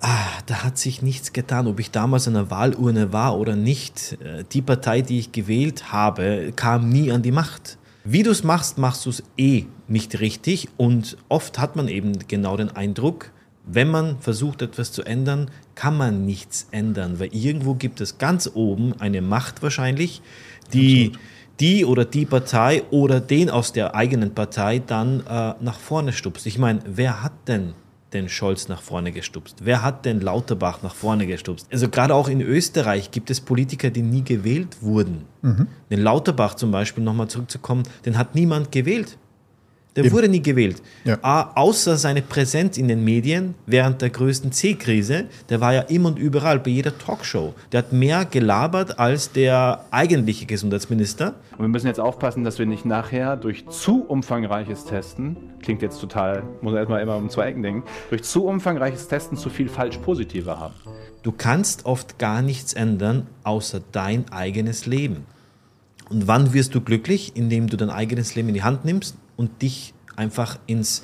ah, 0.00 0.26
da 0.46 0.64
hat 0.64 0.78
sich 0.78 1.02
nichts 1.02 1.32
getan, 1.32 1.66
ob 1.66 1.80
ich 1.80 1.90
damals 1.90 2.28
an 2.28 2.34
der 2.34 2.50
Wahlurne 2.50 3.12
war 3.12 3.38
oder 3.38 3.56
nicht. 3.56 4.18
Äh, 4.22 4.44
die 4.52 4.62
Partei, 4.62 5.02
die 5.02 5.18
ich 5.18 5.32
gewählt 5.32 5.92
habe, 5.92 6.52
kam 6.54 6.88
nie 6.88 7.10
an 7.10 7.22
die 7.22 7.32
Macht. 7.32 7.78
Wie 8.04 8.22
du 8.22 8.30
es 8.30 8.44
machst, 8.44 8.78
machst 8.78 9.04
du 9.06 9.10
es 9.10 9.22
eh 9.36 9.66
nicht 9.88 10.20
richtig. 10.20 10.68
Und 10.76 11.16
oft 11.28 11.58
hat 11.58 11.76
man 11.76 11.88
eben 11.88 12.18
genau 12.28 12.56
den 12.56 12.70
Eindruck, 12.70 13.30
wenn 13.66 13.90
man 13.90 14.18
versucht, 14.20 14.62
etwas 14.62 14.92
zu 14.92 15.02
ändern, 15.02 15.50
kann 15.80 15.96
man 15.96 16.26
nichts 16.26 16.66
ändern, 16.72 17.20
weil 17.20 17.34
irgendwo 17.34 17.72
gibt 17.72 18.02
es 18.02 18.18
ganz 18.18 18.50
oben 18.52 18.92
eine 19.00 19.22
Macht 19.22 19.62
wahrscheinlich, 19.62 20.20
die 20.74 21.12
die 21.58 21.86
oder 21.86 22.04
die 22.04 22.26
Partei 22.26 22.82
oder 22.90 23.18
den 23.18 23.48
aus 23.48 23.72
der 23.72 23.94
eigenen 23.94 24.34
Partei 24.34 24.78
dann 24.78 25.20
äh, 25.20 25.54
nach 25.58 25.78
vorne 25.78 26.12
stupst. 26.12 26.44
Ich 26.44 26.58
meine, 26.58 26.80
wer 26.84 27.22
hat 27.22 27.32
denn 27.48 27.72
den 28.12 28.28
Scholz 28.28 28.68
nach 28.68 28.82
vorne 28.82 29.10
gestupst? 29.10 29.56
Wer 29.62 29.82
hat 29.82 30.04
denn 30.04 30.20
Lauterbach 30.20 30.82
nach 30.82 30.94
vorne 30.94 31.26
gestupst? 31.26 31.66
Also 31.72 31.88
gerade 31.88 32.14
auch 32.14 32.28
in 32.28 32.42
Österreich 32.42 33.10
gibt 33.10 33.30
es 33.30 33.40
Politiker, 33.40 33.88
die 33.88 34.02
nie 34.02 34.22
gewählt 34.22 34.82
wurden. 34.82 35.24
Mhm. 35.40 35.66
Den 35.90 36.02
Lauterbach 36.02 36.56
zum 36.56 36.72
Beispiel, 36.72 37.02
nochmal 37.02 37.28
zurückzukommen, 37.28 37.84
den 38.04 38.18
hat 38.18 38.34
niemand 38.34 38.70
gewählt. 38.70 39.16
Der 39.96 40.04
Eben. 40.04 40.14
wurde 40.14 40.28
nie 40.28 40.40
gewählt. 40.40 40.80
Ja. 41.04 41.18
außer 41.54 41.96
seine 41.96 42.22
Präsenz 42.22 42.78
in 42.78 42.86
den 42.86 43.02
Medien 43.02 43.54
während 43.66 44.00
der 44.02 44.10
größten 44.10 44.52
C-Krise. 44.52 45.24
Der 45.48 45.60
war 45.60 45.74
ja 45.74 45.80
immer 45.82 46.10
und 46.10 46.18
überall 46.18 46.60
bei 46.60 46.70
jeder 46.70 46.96
Talkshow. 46.96 47.54
Der 47.72 47.78
hat 47.78 47.92
mehr 47.92 48.24
gelabert 48.24 49.00
als 49.00 49.32
der 49.32 49.84
eigentliche 49.90 50.46
Gesundheitsminister. 50.46 51.34
Und 51.52 51.64
wir 51.64 51.68
müssen 51.68 51.88
jetzt 51.88 51.98
aufpassen, 51.98 52.44
dass 52.44 52.58
wir 52.60 52.66
nicht 52.66 52.84
nachher 52.84 53.36
durch 53.36 53.68
zu 53.68 54.04
umfangreiches 54.04 54.84
Testen, 54.84 55.36
klingt 55.60 55.82
jetzt 55.82 56.00
total, 56.00 56.44
muss 56.60 56.72
man 56.72 56.76
erstmal 56.76 57.02
immer 57.02 57.16
um 57.16 57.28
zwei 57.28 57.48
Ecken 57.48 57.62
denken, 57.62 57.82
durch 58.10 58.22
zu 58.22 58.46
umfangreiches 58.46 59.08
Testen 59.08 59.36
zu 59.36 59.50
viel 59.50 59.68
falsch-positive 59.68 60.58
haben. 60.58 60.74
Du 61.22 61.32
kannst 61.32 61.84
oft 61.84 62.18
gar 62.18 62.42
nichts 62.42 62.74
ändern, 62.74 63.26
außer 63.42 63.80
dein 63.90 64.30
eigenes 64.30 64.86
Leben. 64.86 65.26
Und 66.08 66.28
wann 66.28 66.52
wirst 66.52 66.74
du 66.74 66.80
glücklich? 66.80 67.32
Indem 67.36 67.68
du 67.68 67.76
dein 67.76 67.90
eigenes 67.90 68.34
Leben 68.34 68.48
in 68.48 68.54
die 68.54 68.62
Hand 68.62 68.84
nimmst 68.84 69.16
und 69.40 69.62
dich 69.62 69.94
einfach 70.16 70.58
ins 70.66 71.02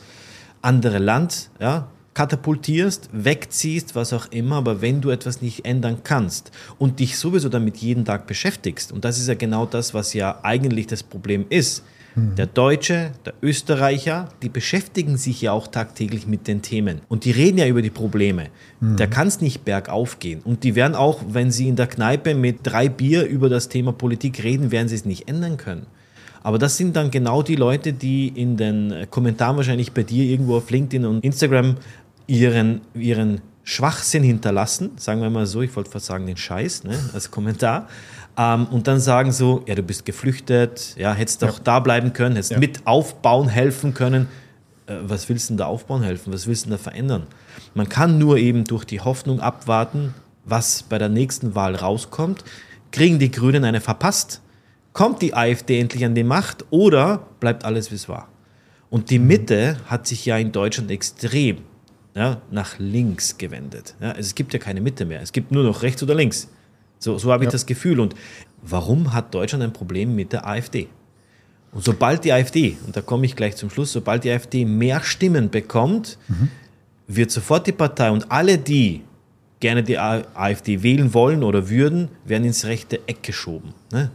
andere 0.61 0.99
Land 0.99 1.49
ja, 1.59 1.89
katapultierst, 2.13 3.09
wegziehst, 3.13 3.95
was 3.95 4.13
auch 4.13 4.27
immer, 4.31 4.57
aber 4.57 4.83
wenn 4.83 5.01
du 5.01 5.09
etwas 5.09 5.41
nicht 5.41 5.65
ändern 5.65 5.99
kannst 6.05 6.51
und 6.79 7.01
dich 7.01 7.17
sowieso 7.17 7.49
damit 7.49 7.79
jeden 7.79 8.05
Tag 8.05 8.27
beschäftigst, 8.27 8.93
und 8.93 9.07
das 9.07 9.19
ist 9.19 9.29
ja 9.29 9.35
genau 9.35 9.65
das, 9.65 9.95
was 9.95 10.13
ja 10.13 10.41
eigentlich 10.43 10.87
das 10.87 11.03
Problem 11.03 11.47
ist, 11.49 11.83
der 12.19 12.47
Deutsche, 12.47 13.13
der 13.27 13.35
Österreicher, 13.43 14.31
die 14.41 14.49
beschäftigen 14.49 15.19
sich 15.19 15.43
ja 15.43 15.53
auch 15.53 15.67
tagtäglich 15.67 16.27
mit 16.27 16.49
den 16.49 16.63
Themen. 16.63 17.03
Und 17.09 17.27
die 17.27 17.31
reden 17.31 17.59
ja 17.59 17.67
über 17.67 17.83
die 17.83 17.91
Probleme. 17.91 18.47
Da 18.81 19.07
kann 19.07 19.29
es 19.29 19.43
nicht 19.43 19.67
bergauf 19.67 20.19
gehen. 20.19 20.41
Und 20.43 20.65
die 20.65 20.75
werden 20.75 20.95
auch, 20.95 21.21
wenn 21.29 21.51
sie 21.51 21.69
in 21.69 21.77
der 21.77 21.89
Kneipe 21.89 22.35
mit 22.35 22.61
drei 22.63 22.89
Bier 22.89 23.27
über 23.27 23.51
das 23.51 23.69
Thema 23.69 23.93
Politik 23.93 24.43
reden, 24.43 24.71
werden 24.71 24.89
sie 24.89 24.95
es 24.95 25.05
nicht 25.05 25.29
ändern 25.29 25.59
können. 25.59 25.87
Aber 26.47 26.59
das 26.59 26.77
sind 26.77 26.95
dann 26.95 27.11
genau 27.11 27.43
die 27.43 27.57
Leute, 27.57 27.93
die 27.93 28.29
in 28.29 28.57
den 28.57 29.09
Kommentaren 29.11 29.57
wahrscheinlich 29.57 29.91
bei 29.91 30.05
dir 30.05 30.23
irgendwo 30.23 30.59
auf 30.59 30.71
LinkedIn 30.71 31.05
und 31.05 31.25
Instagram 31.25 31.75
ihren, 32.29 32.83
ihren 32.95 33.41
Schwachsinn 33.65 34.23
hinterlassen, 34.23 34.93
sagen 34.95 35.23
wir 35.23 35.29
mal 35.29 35.47
so, 35.47 35.63
ich 35.63 35.75
wollte 35.75 35.91
fast 35.91 36.07
sagen 36.07 36.25
den 36.25 36.37
Scheiß 36.37 36.85
ne, 36.85 36.97
als 37.13 37.33
Kommentar, 37.33 37.89
ähm, 38.39 38.67
und 38.71 38.87
dann 38.87 39.01
sagen 39.01 39.33
so, 39.33 39.65
ja, 39.67 39.75
du 39.75 39.83
bist 39.83 40.05
geflüchtet, 40.05 40.95
ja, 40.97 41.13
hättest 41.15 41.43
doch 41.43 41.59
da 41.59 41.81
bleiben 41.81 42.13
können, 42.13 42.37
hättest 42.37 42.53
Ja. 42.53 42.59
mit 42.61 42.87
aufbauen 42.87 43.49
helfen 43.49 43.93
können. 43.93 44.29
Äh, 44.87 44.99
was 45.03 45.29
willst 45.29 45.49
du 45.49 45.55
denn 45.55 45.59
da 45.59 45.67
aufbauen 45.67 46.05
helfen? 46.05 46.33
Was 46.33 46.47
willst 46.47 46.67
du 46.67 46.69
denn 46.69 46.79
da 46.79 46.81
verändern? 46.81 47.25
Man 47.75 47.89
kann 47.89 48.19
nur 48.19 48.37
eben 48.39 48.63
durch 48.63 48.85
die 48.85 49.01
Hoffnung 49.01 49.41
abwarten, 49.41 50.15
was 50.45 50.85
bei 50.85 50.99
der 50.99 51.09
nächsten 51.09 51.57
Wahl 51.57 51.75
rauskommt. 51.75 52.45
Kriegen 52.93 53.19
die 53.19 53.33
Grünen 53.33 53.65
eine 53.65 53.81
verpasst? 53.81 54.43
Kommt 54.97 55.21
die 55.21 55.35
AfD 55.35 55.79
endlich 55.79 56.07
an 56.07 56.15
die 56.15 56.25
Macht 56.25 56.65
oder 56.71 57.27
bleibt 57.39 57.67
alles, 57.67 57.91
wie 57.91 57.97
es 57.97 58.09
war? 58.09 58.29
Und 58.89 59.11
die 59.11 59.19
Mitte 59.19 59.77
hat 59.85 60.07
sich 60.07 60.25
ja 60.25 60.39
in 60.39 60.53
Deutschland 60.53 60.91
extrem 60.91 61.59
ja, 62.15 62.41
nach 62.51 62.79
links 62.79 63.37
gewendet. 63.37 63.95
Ja, 64.01 64.13
es 64.13 64.35
gibt 64.35 64.55
ja 64.55 64.59
keine 64.59 64.81
Mitte 64.81 65.05
mehr. 65.05 65.21
Es 65.21 65.33
gibt 65.33 65.53
nur 65.53 65.65
noch 65.65 65.83
rechts 65.83 66.03
oder 66.03 66.15
links. 66.15 66.49
So, 66.99 67.19
so 67.19 67.31
habe 67.31 67.45
ich 67.45 67.49
Ja. 67.49 67.53
das 67.53 67.67
Gefühl. 67.67 68.01
Und 68.01 68.15
warum 68.63 69.13
hat 69.13 69.35
Deutschland 69.35 69.63
ein 69.63 69.75
Problem 69.75 70.17
mit 70.17 70.33
der 70.33 70.47
AfD? 70.47 70.89
Und 71.73 71.85
sobald 71.85 72.25
die 72.25 72.33
AfD, 72.33 72.79
und 72.87 72.97
da 72.97 73.03
komme 73.03 73.27
ich 73.27 73.37
gleich 73.37 73.55
zum 73.57 73.69
Schluss, 73.69 73.93
sobald 73.93 74.25
die 74.25 74.31
AfD 74.31 74.65
mehr 74.65 75.03
Stimmen 75.03 75.51
bekommt, 75.51 76.17
wird 77.07 77.31
sofort 77.31 77.67
die 77.67 77.73
Partei 77.73 78.11
und 78.11 78.33
alle, 78.33 78.57
die 78.57 79.03
gerne 79.61 79.83
die 79.83 79.99
AfD 79.99 80.83
wählen 80.83 81.13
wollen 81.13 81.43
oder 81.43 81.69
würden, 81.69 82.09
werden 82.25 82.45
ins 82.45 82.65
rechte 82.65 83.01
Eck 83.07 83.23
geschoben. 83.23 83.75
Ne? 83.93 84.11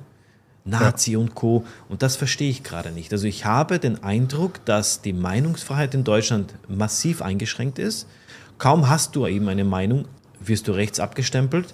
Nazi 0.64 1.16
und 1.16 1.36
Co. 1.36 1.66
Und 1.90 2.02
das 2.04 2.16
verstehe 2.16 2.50
ich 2.50 2.64
gerade 2.64 2.92
nicht. 2.92 3.12
Also 3.12 3.28
ich 3.28 3.46
habe 3.46 3.80
den 3.80 4.04
Eindruck, 4.04 4.64
dass 4.66 5.02
die 5.02 5.14
Meinungsfreiheit 5.14 5.94
in 5.94 6.04
Deutschland 6.04 6.54
massiv 6.68 7.22
eingeschränkt 7.22 7.80
ist. 7.80 8.08
Kaum 8.58 8.90
hast 8.90 9.16
du 9.16 9.26
eben 9.26 9.48
eine 9.50 9.64
Meinung, 9.64 10.06
wirst 10.40 10.68
du 10.68 10.72
rechts 10.72 11.00
abgestempelt. 11.00 11.74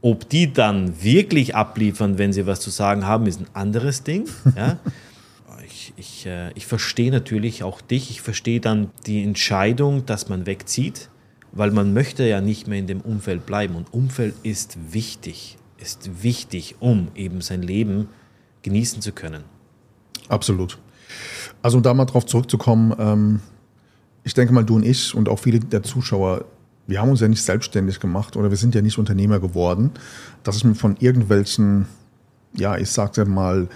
Ob 0.00 0.28
die 0.28 0.52
dann 0.52 1.02
wirklich 1.02 1.54
abliefern, 1.54 2.18
wenn 2.18 2.32
sie 2.32 2.46
was 2.46 2.60
zu 2.60 2.70
sagen 2.70 3.06
haben, 3.06 3.26
ist 3.26 3.40
ein 3.40 3.46
anderes 3.54 4.02
Ding. 4.02 4.28
Ja? 4.56 4.78
Ich, 5.66 5.94
ich, 5.96 6.26
äh, 6.26 6.52
ich 6.54 6.66
verstehe 6.66 7.10
natürlich 7.10 7.62
auch 7.62 7.80
dich. 7.80 8.10
Ich 8.10 8.20
verstehe 8.20 8.60
dann 8.60 8.90
die 9.06 9.22
Entscheidung, 9.22 10.04
dass 10.04 10.28
man 10.28 10.44
wegzieht, 10.44 11.08
weil 11.52 11.70
man 11.70 11.94
möchte 11.94 12.24
ja 12.24 12.40
nicht 12.40 12.68
mehr 12.68 12.78
in 12.78 12.86
dem 12.86 13.00
Umfeld 13.00 13.46
bleiben. 13.46 13.74
Und 13.74 13.92
Umfeld 13.94 14.34
ist 14.42 14.76
wichtig, 14.92 15.56
ist 15.78 16.22
wichtig, 16.22 16.76
um 16.80 17.08
eben 17.14 17.40
sein 17.40 17.62
Leben 17.62 18.08
genießen 18.64 19.00
zu 19.00 19.12
können. 19.12 19.44
Absolut. 20.28 20.78
Also 21.62 21.76
um 21.76 21.82
da 21.84 21.94
mal 21.94 22.06
drauf 22.06 22.26
zurückzukommen, 22.26 22.92
ähm, 22.98 23.40
ich 24.24 24.34
denke 24.34 24.52
mal, 24.52 24.64
du 24.64 24.74
und 24.74 24.84
ich 24.84 25.14
und 25.14 25.28
auch 25.28 25.38
viele 25.38 25.60
der 25.60 25.84
Zuschauer, 25.84 26.46
wir 26.86 27.00
haben 27.00 27.10
uns 27.10 27.20
ja 27.20 27.28
nicht 27.28 27.42
selbstständig 27.42 28.00
gemacht 28.00 28.36
oder 28.36 28.50
wir 28.50 28.56
sind 28.56 28.74
ja 28.74 28.82
nicht 28.82 28.98
Unternehmer 28.98 29.38
geworden, 29.38 29.92
ich 30.56 30.64
mir 30.64 30.74
von 30.74 30.96
irgendwelchen, 30.98 31.86
ja, 32.56 32.76
ich 32.76 32.90
sag's 32.90 33.16
ja 33.16 33.24
mal, 33.24 33.68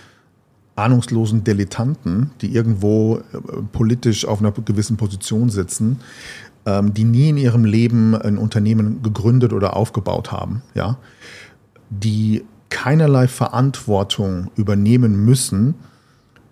ahnungslosen 0.74 1.44
Dilettanten, 1.44 2.30
die 2.40 2.54
irgendwo 2.54 3.16
äh, 3.16 3.38
politisch 3.72 4.24
auf 4.24 4.40
einer 4.40 4.52
gewissen 4.52 4.96
Position 4.96 5.50
sitzen, 5.50 6.00
ähm, 6.66 6.94
die 6.94 7.04
nie 7.04 7.30
in 7.30 7.36
ihrem 7.36 7.64
Leben 7.64 8.14
ein 8.14 8.38
Unternehmen 8.38 9.02
gegründet 9.02 9.52
oder 9.52 9.76
aufgebaut 9.76 10.30
haben, 10.30 10.62
ja, 10.74 10.96
die 11.90 12.44
keinerlei 12.70 13.28
Verantwortung 13.28 14.50
übernehmen 14.56 15.24
müssen, 15.24 15.74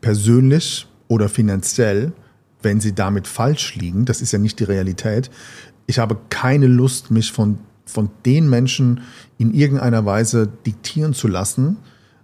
persönlich 0.01 0.87
oder 1.09 1.29
finanziell, 1.29 2.13
wenn 2.63 2.81
sie 2.81 2.95
damit 2.95 3.27
falsch 3.27 3.77
liegen. 3.77 4.05
Das 4.05 4.23
ist 4.23 4.33
ja 4.33 4.39
nicht 4.39 4.59
die 4.61 4.65
Realität. 4.65 5.31
Ich 5.87 5.99
habe 5.99 6.17
keine 6.31 6.67
Lust, 6.67 7.11
mich 7.11 7.33
von, 7.33 7.59
von 7.85 8.11
den 8.25 8.49
Menschen 8.51 9.03
in 9.39 9.55
irgendeiner 9.55 10.05
Weise 10.05 10.49
diktieren 10.67 11.15
zu 11.15 11.29
lassen, 11.29 11.77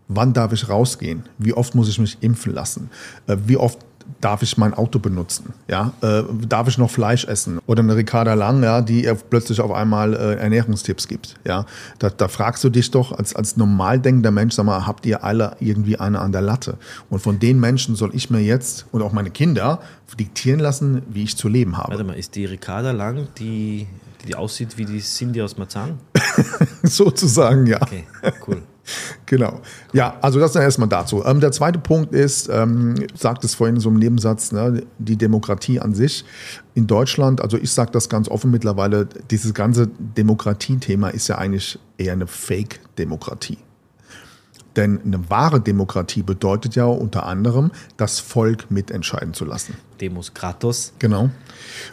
wann 0.08 0.32
darf 0.32 0.52
ich 0.52 0.68
rausgehen, 0.68 1.24
wie 1.38 1.54
oft 1.54 1.74
muss 1.74 1.88
ich 1.88 1.98
mich 1.98 2.18
impfen 2.20 2.52
lassen, 2.52 2.90
äh, 3.26 3.36
wie 3.46 3.56
oft 3.56 3.78
darf 4.20 4.42
ich 4.42 4.56
mein 4.58 4.74
Auto 4.74 4.98
benutzen, 4.98 5.52
ja, 5.68 5.92
äh, 6.00 6.22
darf 6.48 6.68
ich 6.68 6.78
noch 6.78 6.90
Fleisch 6.90 7.24
essen 7.24 7.58
oder 7.66 7.82
eine 7.82 7.96
Ricarda 7.96 8.34
Lang, 8.34 8.62
ja, 8.62 8.80
die 8.80 9.10
plötzlich 9.30 9.60
auf 9.60 9.70
einmal 9.70 10.14
äh, 10.14 10.34
Ernährungstipps 10.36 11.08
gibt, 11.08 11.36
ja, 11.46 11.66
da, 11.98 12.10
da 12.10 12.28
fragst 12.28 12.62
du 12.64 12.70
dich 12.70 12.90
doch 12.90 13.12
als, 13.12 13.34
als 13.34 13.56
normal 13.56 13.98
denkender 13.98 14.30
Mensch, 14.30 14.54
sag 14.54 14.64
mal, 14.66 14.86
habt 14.86 15.06
ihr 15.06 15.24
alle 15.24 15.56
irgendwie 15.60 15.98
eine 15.98 16.20
an 16.20 16.32
der 16.32 16.42
Latte? 16.42 16.76
Und 17.10 17.20
von 17.20 17.38
den 17.38 17.60
Menschen 17.60 17.94
soll 17.94 18.10
ich 18.14 18.30
mir 18.30 18.40
jetzt 18.40 18.86
und 18.92 19.02
auch 19.02 19.12
meine 19.12 19.30
Kinder 19.30 19.80
diktieren 20.18 20.60
lassen, 20.60 21.02
wie 21.08 21.24
ich 21.24 21.36
zu 21.36 21.48
leben 21.48 21.76
habe. 21.76 21.90
Warte 21.90 22.04
mal, 22.04 22.14
ist 22.14 22.34
die 22.34 22.44
Ricarda 22.44 22.90
Lang, 22.90 23.28
die, 23.38 23.86
die, 24.22 24.26
die 24.26 24.34
aussieht 24.34 24.76
wie 24.76 24.84
die 24.84 25.00
Cindy 25.00 25.42
aus 25.42 25.56
Marzahn? 25.56 25.98
Sozusagen, 26.82 27.66
ja. 27.66 27.80
Okay, 27.80 28.04
cool. 28.46 28.62
Genau. 29.26 29.60
Ja, 29.94 30.16
also 30.20 30.38
das 30.38 30.52
dann 30.52 30.62
erstmal 30.62 30.88
dazu. 30.88 31.24
Ähm, 31.24 31.40
der 31.40 31.52
zweite 31.52 31.78
Punkt 31.78 32.12
ist, 32.14 32.50
ähm, 32.52 32.94
sagt 33.14 33.44
es 33.44 33.54
vorhin 33.54 33.80
so 33.80 33.88
im 33.88 33.96
Nebensatz, 33.96 34.52
ne, 34.52 34.82
die 34.98 35.16
Demokratie 35.16 35.80
an 35.80 35.94
sich 35.94 36.24
in 36.74 36.86
Deutschland, 36.86 37.40
also 37.40 37.56
ich 37.56 37.72
sage 37.72 37.92
das 37.92 38.08
ganz 38.10 38.28
offen 38.28 38.50
mittlerweile, 38.50 39.08
dieses 39.30 39.54
ganze 39.54 39.88
Demokratiethema 39.98 41.08
ist 41.08 41.28
ja 41.28 41.38
eigentlich 41.38 41.78
eher 41.96 42.12
eine 42.12 42.26
Fake-Demokratie. 42.26 43.58
Denn 44.76 45.00
eine 45.04 45.28
wahre 45.28 45.60
Demokratie 45.60 46.22
bedeutet 46.22 46.76
ja 46.76 46.86
unter 46.86 47.26
anderem, 47.26 47.70
das 47.96 48.20
Volk 48.20 48.70
mitentscheiden 48.70 49.34
zu 49.34 49.44
lassen. 49.44 49.74
Demos 50.00 50.34
Kratos. 50.34 50.92
Genau. 50.98 51.30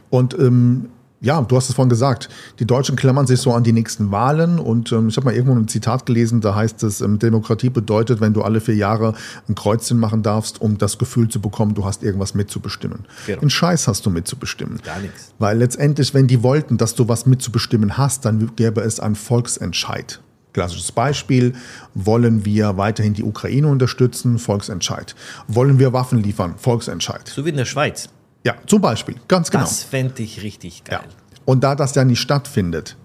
Und 0.10 0.38
ähm, 0.38 0.90
ja, 1.22 1.42
du 1.42 1.56
hast 1.58 1.70
es 1.70 1.76
vorhin 1.76 1.90
gesagt, 1.90 2.30
die 2.60 2.66
Deutschen 2.66 2.96
klammern 2.96 3.28
sich 3.28 3.40
so 3.42 3.54
an 3.54 3.64
die 3.64 3.74
nächsten 3.74 4.12
Wahlen 4.12 4.58
und 4.58 4.92
ähm, 4.92 5.10
ich 5.10 5.18
habe 5.18 5.26
mal 5.26 5.34
irgendwo 5.34 5.56
ein 5.56 5.68
Zitat 5.68 6.06
gelesen, 6.06 6.40
da 6.40 6.56
heißt 6.56 6.82
es, 6.84 7.02
ähm, 7.02 7.20
Demokratie 7.20 7.70
bedeutet, 7.70 8.22
wenn 8.22 8.34
du 8.34 8.42
alle 8.42 8.62
vier 8.62 8.76
Jahre 8.76 9.14
ein 9.48 9.56
Kreuzchen 9.56 10.00
machen 10.00 10.24
darfst, 10.24 10.62
um 10.62 10.78
das 10.78 10.98
Gefühl 10.98 11.28
zu 11.28 11.42
bekommen, 11.42 11.74
du 11.74 11.84
hast 11.84 12.04
irgendwas 12.04 12.36
mitzubestimmen. 12.36 13.06
Genau. 13.28 13.42
Einen 13.42 13.50
Scheiß 13.50 13.88
hast 13.88 14.06
du 14.06 14.10
mitzubestimmen. 14.10 14.80
Gar 14.84 15.00
nichts. 15.00 15.34
Weil 15.40 15.58
letztendlich, 15.58 16.14
wenn 16.14 16.28
die 16.28 16.42
wollten, 16.42 16.78
dass 16.78 16.96
du 16.96 17.08
was 17.10 17.26
mitzubestimmen 17.26 17.98
hast, 17.98 18.24
dann 18.24 18.56
gäbe 18.56 18.82
es 18.82 19.00
einen 19.00 19.16
Volksentscheid. 19.16 20.22
Klassisches 20.54 20.92
Beispiel, 20.92 21.54
wollen 21.94 22.44
wir 22.44 22.78
weiterhin 22.78 23.14
die 23.14 23.24
Ukraine 23.24 23.68
unterstützen? 23.68 24.40
Volksentscheid. 24.40 25.16
Wollen 25.48 25.80
wir 25.80 25.94
Waffen 25.94 26.24
liefern? 26.24 26.56
Volksentscheid. 26.58 27.28
So 27.28 27.46
wie 27.46 27.50
in 27.50 27.58
der 27.58 27.66
Schweiz. 27.66 28.10
Ja, 28.46 28.56
zum 28.66 28.82
Beispiel, 28.82 29.16
ganz 29.28 29.52
genau. 29.52 29.64
Das 29.64 29.84
fände 29.84 30.24
ich 30.24 30.42
richtig 30.44 30.84
geil. 30.84 31.00
Ja. 31.04 31.10
Und 31.46 31.64
da 31.64 31.76
das 31.76 31.96
ja 31.96 32.06
nicht 32.06 32.20
stattfindet 32.20 32.96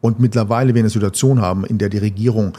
und 0.00 0.18
mittlerweile 0.18 0.74
wir 0.74 0.80
eine 0.80 0.90
Situation 0.90 1.40
haben, 1.40 1.64
in 1.64 1.78
der 1.78 1.88
die 1.88 1.98
Regierung, 1.98 2.56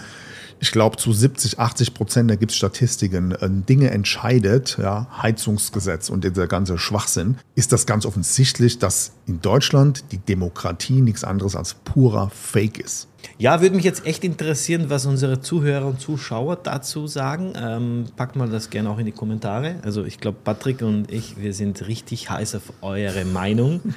ich 0.60 0.72
glaube 0.72 0.98
zu 0.98 1.14
70, 1.14 1.60
80 1.60 1.94
Prozent, 1.94 2.32
da 2.32 2.36
gibt 2.36 2.52
es 2.52 2.58
Statistiken, 2.58 3.32
äh, 3.32 3.50
Dinge 3.50 3.92
entscheidet, 3.92 4.78
ja, 4.82 5.08
Heizungsgesetz 5.22 6.10
und 6.10 6.24
dieser 6.24 6.48
ganze 6.48 6.78
Schwachsinn, 6.78 7.38
ist 7.56 7.72
das 7.72 7.86
ganz 7.86 8.06
offensichtlich, 8.06 8.80
dass 8.80 9.12
in 9.28 9.42
Deutschland 9.42 10.06
die 10.12 10.18
Demokratie 10.18 11.02
nichts 11.02 11.24
anderes 11.24 11.56
als 11.56 11.74
purer 11.74 12.30
Fake 12.30 12.80
ist. 12.80 13.08
Ja, 13.38 13.62
würde 13.62 13.76
mich 13.76 13.86
jetzt 13.86 14.06
echt 14.06 14.24
interessieren, 14.24 14.90
was 14.90 15.06
unsere 15.06 15.42
Zuhörer 15.42 15.86
und 15.86 16.00
Zuschauer 16.00 16.56
dazu 16.56 17.08
sagen. 17.08 17.54
Ähm, 17.56 18.06
packt 18.16 18.36
mal 18.36 18.50
das 18.50 18.70
gerne 18.70 18.90
auch 18.90 19.00
in 19.00 19.06
die 19.06 19.12
Kommentare. 19.12 19.76
Also 19.84 20.06
ich 20.06 20.20
glaube, 20.20 20.38
Patrick 20.44 20.82
und 20.82 21.12
ich, 21.12 21.38
wir 21.38 21.54
sind 21.54 21.88
richtig 21.88 22.30
heiß 22.30 22.56
auf 22.56 22.74
eure 22.82 23.26
Meinung. 23.26 23.82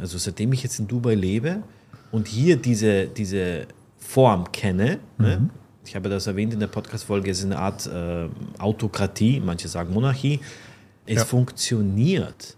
Also 0.00 0.18
seitdem 0.18 0.52
ich 0.52 0.64
jetzt 0.64 0.80
in 0.80 0.88
Dubai 0.88 1.14
lebe 1.14 1.62
und 2.10 2.26
hier 2.26 2.56
diese, 2.56 3.06
diese 3.06 3.68
Form 3.98 4.50
kenne, 4.50 4.98
ne? 5.16 5.48
Ich 5.84 5.96
habe 5.96 6.08
das 6.08 6.26
erwähnt 6.26 6.52
in 6.54 6.60
der 6.60 6.66
Podcast-Folge, 6.68 7.30
es 7.30 7.38
ist 7.40 7.46
eine 7.46 7.58
Art 7.58 7.86
äh, 7.86 8.28
Autokratie, 8.58 9.40
manche 9.44 9.68
sagen 9.68 9.92
Monarchie. 9.92 10.40
Es 11.06 11.16
Ja. 11.16 11.24
funktioniert. 11.24 12.56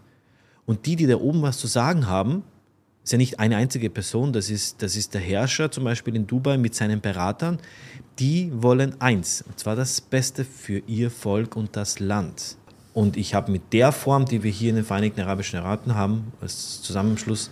Und 0.66 0.86
die, 0.86 0.96
die 0.96 1.06
da 1.06 1.16
oben 1.16 1.42
was 1.42 1.58
zu 1.58 1.66
sagen 1.66 2.06
haben, 2.06 2.42
ist 3.02 3.12
ja 3.12 3.18
nicht 3.18 3.38
eine 3.40 3.56
einzige 3.56 3.90
Person, 3.90 4.32
das 4.32 4.48
ist, 4.50 4.82
das 4.82 4.96
ist 4.96 5.12
der 5.14 5.20
Herrscher 5.20 5.70
zum 5.70 5.84
Beispiel 5.84 6.16
in 6.16 6.26
Dubai 6.26 6.56
mit 6.56 6.74
seinen 6.74 7.00
Beratern. 7.00 7.58
Die 8.18 8.50
wollen 8.54 9.00
eins, 9.00 9.42
und 9.42 9.58
zwar 9.58 9.76
das 9.76 10.00
Beste 10.00 10.44
für 10.44 10.78
ihr 10.86 11.10
Volk 11.10 11.56
und 11.56 11.76
das 11.76 12.00
Land. 12.00 12.56
Und 12.94 13.16
ich 13.16 13.34
habe 13.34 13.50
mit 13.50 13.72
der 13.72 13.92
Form, 13.92 14.24
die 14.24 14.42
wir 14.42 14.50
hier 14.50 14.70
in 14.70 14.76
den 14.76 14.84
Vereinigten 14.84 15.20
Arabischen 15.20 15.58
Emiraten 15.58 15.94
haben, 15.94 16.32
als 16.40 16.80
Zusammenschluss, 16.80 17.50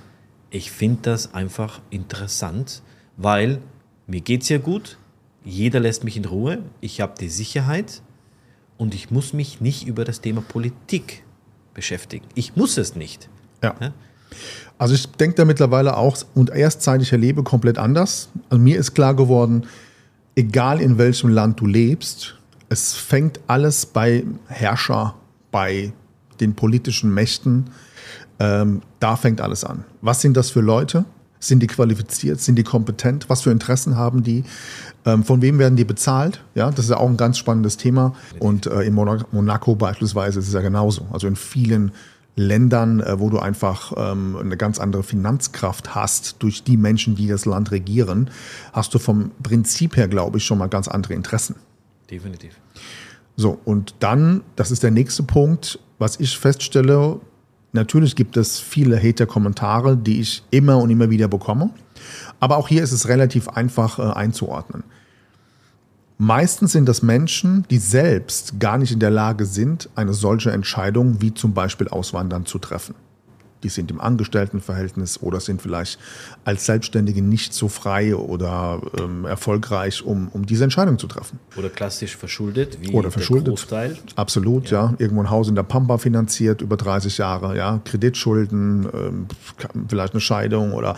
ich 0.50 0.71
finde 0.71 1.00
das 1.02 1.35
einfach 1.35 1.81
interessant, 1.91 2.83
weil 3.17 3.59
mir 4.07 4.21
geht 4.21 4.43
es 4.43 4.49
ja 4.50 4.59
gut, 4.59 4.99
jeder 5.45 5.81
lässt 5.81 6.05
mich 6.05 6.17
in 6.17 6.25
Ruhe, 6.25 6.59
ich 6.81 7.01
habe 7.01 7.15
die 7.19 7.29
Sicherheit 7.29 8.03
und 8.77 8.95
ich 8.95 9.11
muss 9.11 9.33
mich 9.33 9.61
nicht 9.61 9.87
über 9.87 10.05
das 10.05 10.21
Thema 10.21 10.41
Politik 10.41 11.25
beschäftigen. 11.75 12.27
Ich 12.35 12.57
muss 12.57 12.77
es 12.77 12.97
nicht. 12.97 13.29
Ja. 13.63 13.75
Also 14.79 14.95
ich 14.95 15.07
denke 15.13 15.37
da 15.37 15.45
mittlerweile 15.45 15.97
auch 15.97 16.17
und 16.35 16.51
erstzeitig 16.51 17.13
erlebe 17.13 17.43
komplett 17.43 17.79
anders. 17.79 18.31
Also 18.49 18.63
mir 18.63 18.79
ist 18.79 18.95
klar 18.95 19.15
geworden, 19.15 19.67
egal 20.35 20.81
in 20.81 20.99
welchem 20.99 21.31
Land 21.31 21.61
du 21.61 21.67
lebst, 21.67 22.39
es 22.69 22.95
fängt 22.95 23.41
alles 23.47 23.87
bei 23.87 24.25
Herrscher, 24.49 25.15
bei 25.51 25.93
den 26.41 26.55
politischen 26.55 27.13
Mächten, 27.13 27.67
ähm, 28.39 28.83
da 28.99 29.17
fängt 29.17 29.41
alles 29.41 29.65
an. 29.65 29.85
Was 30.01 30.21
sind 30.21 30.37
das 30.37 30.51
für 30.51 30.61
Leute? 30.61 31.05
Sind 31.43 31.61
die 31.61 31.67
qualifiziert? 31.67 32.41
Sind 32.41 32.55
die 32.55 32.63
kompetent? 32.63 33.29
Was 33.29 33.43
für 33.43 33.51
Interessen 33.51 33.97
haben 33.97 34.23
die? 34.23 34.45
Ähm, 35.05 35.25
von 35.25 35.43
wem 35.43 35.59
werden 35.59 35.75
die 35.75 35.85
bezahlt? 35.85 36.41
Ja, 36.55 36.71
das 36.71 36.85
ist 36.85 36.91
ja 36.91 36.99
auch 36.99 37.09
ein 37.09 37.17
ganz 37.17 37.37
spannendes 37.37 37.77
Thema. 37.77 38.15
Und 38.39 38.67
äh, 38.67 38.83
in 38.83 38.95
Monaco 38.95 39.75
beispielsweise 39.75 40.39
ist 40.39 40.47
es 40.47 40.55
ja 40.55 40.61
genauso. 40.61 41.09
Also 41.11 41.27
in 41.27 41.35
vielen 41.35 41.91
Ländern, 42.37 43.01
äh, 43.01 43.19
wo 43.19 43.29
du 43.29 43.41
einfach 43.41 43.93
ähm, 43.97 44.37
eine 44.37 44.57
ganz 44.57 44.79
andere 44.79 45.03
Finanzkraft 45.03 45.97
hast 45.97 46.37
durch 46.39 46.63
die 46.63 46.77
Menschen, 46.77 47.17
die 47.17 47.27
das 47.27 47.45
Land 47.45 47.73
regieren, 47.73 48.31
hast 48.73 48.95
du 48.95 49.01
vom 49.01 49.33
Prinzip 49.43 49.97
her, 49.97 50.07
glaube 50.07 50.39
ich, 50.39 50.45
schon 50.45 50.59
mal 50.59 50.69
ganz 50.69 50.87
andere 50.87 51.15
Interessen. 51.15 51.57
Definitiv. 52.09 52.57
So, 53.37 53.59
und 53.65 53.97
dann, 53.99 54.43
das 54.55 54.71
ist 54.71 54.85
der 54.85 54.93
nächste 54.93 55.25
Punkt, 55.25 55.81
was 55.99 56.21
ich 56.21 56.39
feststelle, 56.39 57.19
natürlich 57.73 58.17
gibt 58.17 58.37
es 58.37 58.59
viele 58.61 58.97
Hater-Kommentare, 59.02 59.97
die 59.97 60.21
ich 60.21 60.43
immer 60.50 60.79
und 60.79 60.91
immer 60.91 61.11
wieder 61.11 61.29
bekomme. 61.29 61.71
Aber 62.41 62.57
auch 62.57 62.69
hier 62.69 62.83
ist 62.83 62.93
es 62.93 63.09
relativ 63.09 63.49
einfach 63.49 63.99
äh, 63.99 64.02
einzuordnen. 64.02 64.85
Meistens 66.19 66.73
sind 66.73 66.88
das 66.88 67.02
Menschen, 67.02 67.67
die 67.71 67.79
selbst 67.79 68.61
gar 68.61 68.79
nicht 68.79 68.93
in 68.93 69.00
der 69.00 69.11
Lage 69.11 69.45
sind, 69.45 69.88
eine 69.97 70.12
solche 70.12 70.52
Entscheidung 70.52 71.21
wie 71.21 71.35
zum 71.35 71.52
Beispiel 71.52 71.88
Auswandern 71.88 72.47
zu 72.47 72.59
treffen. 72.59 72.95
Die 73.62 73.69
sind 73.69 73.90
im 73.90 74.00
Angestelltenverhältnis 74.00 75.23
oder 75.23 75.40
sind 75.40 75.62
vielleicht 75.62 75.99
als 76.45 76.66
Selbstständige 76.66 77.23
nicht 77.23 77.54
so 77.54 77.69
frei 77.69 78.14
oder 78.16 78.81
ähm, 78.99 79.25
erfolgreich, 79.25 80.04
um, 80.04 80.28
um 80.28 80.47
diese 80.47 80.64
Entscheidung 80.64 80.99
zu 80.99 81.07
treffen. 81.07 81.38
Oder 81.57 81.69
klassisch 81.69 82.16
verschuldet, 82.16 82.78
wie 82.81 82.92
Oder 82.92 83.11
verschuldet. 83.11 83.47
der 83.47 83.52
Großteil. 83.52 83.97
Absolut, 84.16 84.71
ja. 84.71 84.87
ja. 84.87 84.95
Irgendwo 84.99 85.23
ein 85.23 85.31
Haus 85.31 85.49
in 85.49 85.54
der 85.54 85.62
Pampa 85.62 85.99
finanziert 85.99 86.61
über 86.62 86.76
30 86.76 87.19
Jahre, 87.19 87.57
ja. 87.57 87.81
Kreditschulden, 87.85 88.88
ähm, 88.92 89.26
vielleicht 89.88 90.14
eine 90.14 90.21
Scheidung 90.21 90.73
oder 90.73 90.97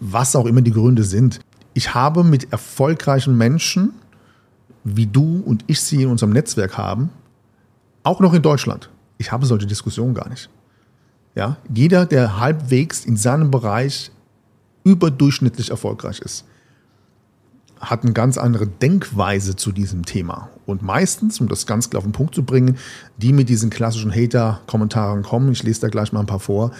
was 0.00 0.34
auch 0.36 0.46
immer 0.46 0.62
die 0.62 0.72
Gründe 0.72 1.02
sind. 1.02 1.40
Ich 1.74 1.94
habe 1.94 2.24
mit 2.24 2.52
erfolgreichen 2.52 3.36
Menschen 3.36 3.92
wie 4.96 5.06
du 5.06 5.42
und 5.44 5.64
ich 5.66 5.80
sie 5.80 6.02
in 6.02 6.08
unserem 6.08 6.32
Netzwerk 6.32 6.78
haben, 6.78 7.10
auch 8.02 8.20
noch 8.20 8.32
in 8.32 8.42
Deutschland. 8.42 8.90
Ich 9.18 9.32
habe 9.32 9.46
solche 9.46 9.66
Diskussionen 9.66 10.14
gar 10.14 10.28
nicht. 10.28 10.48
Ja, 11.38 11.56
jeder, 11.72 12.04
der 12.04 12.40
halbwegs 12.40 13.04
in 13.04 13.16
seinem 13.16 13.52
Bereich 13.52 14.10
überdurchschnittlich 14.82 15.70
erfolgreich 15.70 16.18
ist, 16.18 16.44
hat 17.78 18.02
eine 18.02 18.12
ganz 18.12 18.38
andere 18.38 18.66
Denkweise 18.66 19.54
zu 19.54 19.70
diesem 19.70 20.04
Thema. 20.04 20.50
Und 20.66 20.82
meistens, 20.82 21.40
um 21.40 21.46
das 21.46 21.64
ganz 21.64 21.90
klar 21.90 21.98
auf 21.98 22.04
den 22.04 22.10
Punkt 22.10 22.34
zu 22.34 22.42
bringen, 22.42 22.76
die 23.18 23.32
mit 23.32 23.48
diesen 23.48 23.70
klassischen 23.70 24.12
Hater-Kommentaren 24.12 25.22
kommen, 25.22 25.52
ich 25.52 25.62
lese 25.62 25.82
da 25.82 25.88
gleich 25.88 26.12
mal 26.12 26.18
ein 26.18 26.26
paar 26.26 26.40
vor, 26.40 26.72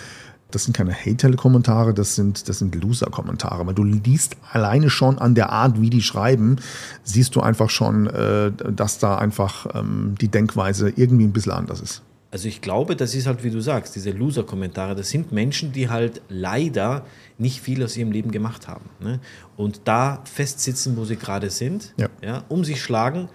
das 0.50 0.64
sind 0.64 0.76
keine 0.76 0.92
Hate-Kommentare, 0.92 1.94
das 1.94 2.16
sind, 2.16 2.48
das 2.48 2.58
sind 2.58 2.74
Loser-Kommentare. 2.74 3.64
Weil 3.64 3.74
du 3.74 3.84
liest 3.84 4.36
alleine 4.50 4.90
schon 4.90 5.18
an 5.18 5.36
der 5.36 5.52
Art, 5.52 5.80
wie 5.80 5.90
die 5.90 6.02
schreiben, 6.02 6.56
siehst 7.04 7.36
du 7.36 7.42
einfach 7.42 7.70
schon, 7.70 8.08
äh, 8.08 8.50
dass 8.50 8.98
da 8.98 9.18
einfach 9.18 9.68
ähm, 9.72 10.16
die 10.20 10.26
Denkweise 10.26 10.90
irgendwie 10.96 11.26
ein 11.26 11.32
bisschen 11.32 11.52
anders 11.52 11.80
ist. 11.80 12.02
Also 12.30 12.46
ich 12.46 12.60
glaube, 12.60 12.94
das 12.94 13.14
ist 13.14 13.26
halt, 13.26 13.42
wie 13.42 13.50
du 13.50 13.60
sagst, 13.60 13.96
diese 13.96 14.10
Loser-Kommentare, 14.10 14.94
das 14.94 15.08
sind 15.08 15.32
Menschen, 15.32 15.72
die 15.72 15.88
halt 15.88 16.20
leider 16.28 17.06
nicht 17.38 17.60
viel 17.60 17.82
aus 17.82 17.96
ihrem 17.96 18.12
Leben 18.12 18.30
gemacht 18.30 18.68
haben. 18.68 18.84
Ne? 19.00 19.20
Und 19.56 19.82
da 19.84 20.22
festsitzen, 20.24 20.96
wo 20.96 21.04
sie 21.04 21.16
gerade 21.16 21.48
sind, 21.48 21.94
ja. 21.96 22.08
Ja, 22.20 22.44
um 22.48 22.64
sich 22.64 22.82
schlagen, 22.82 23.30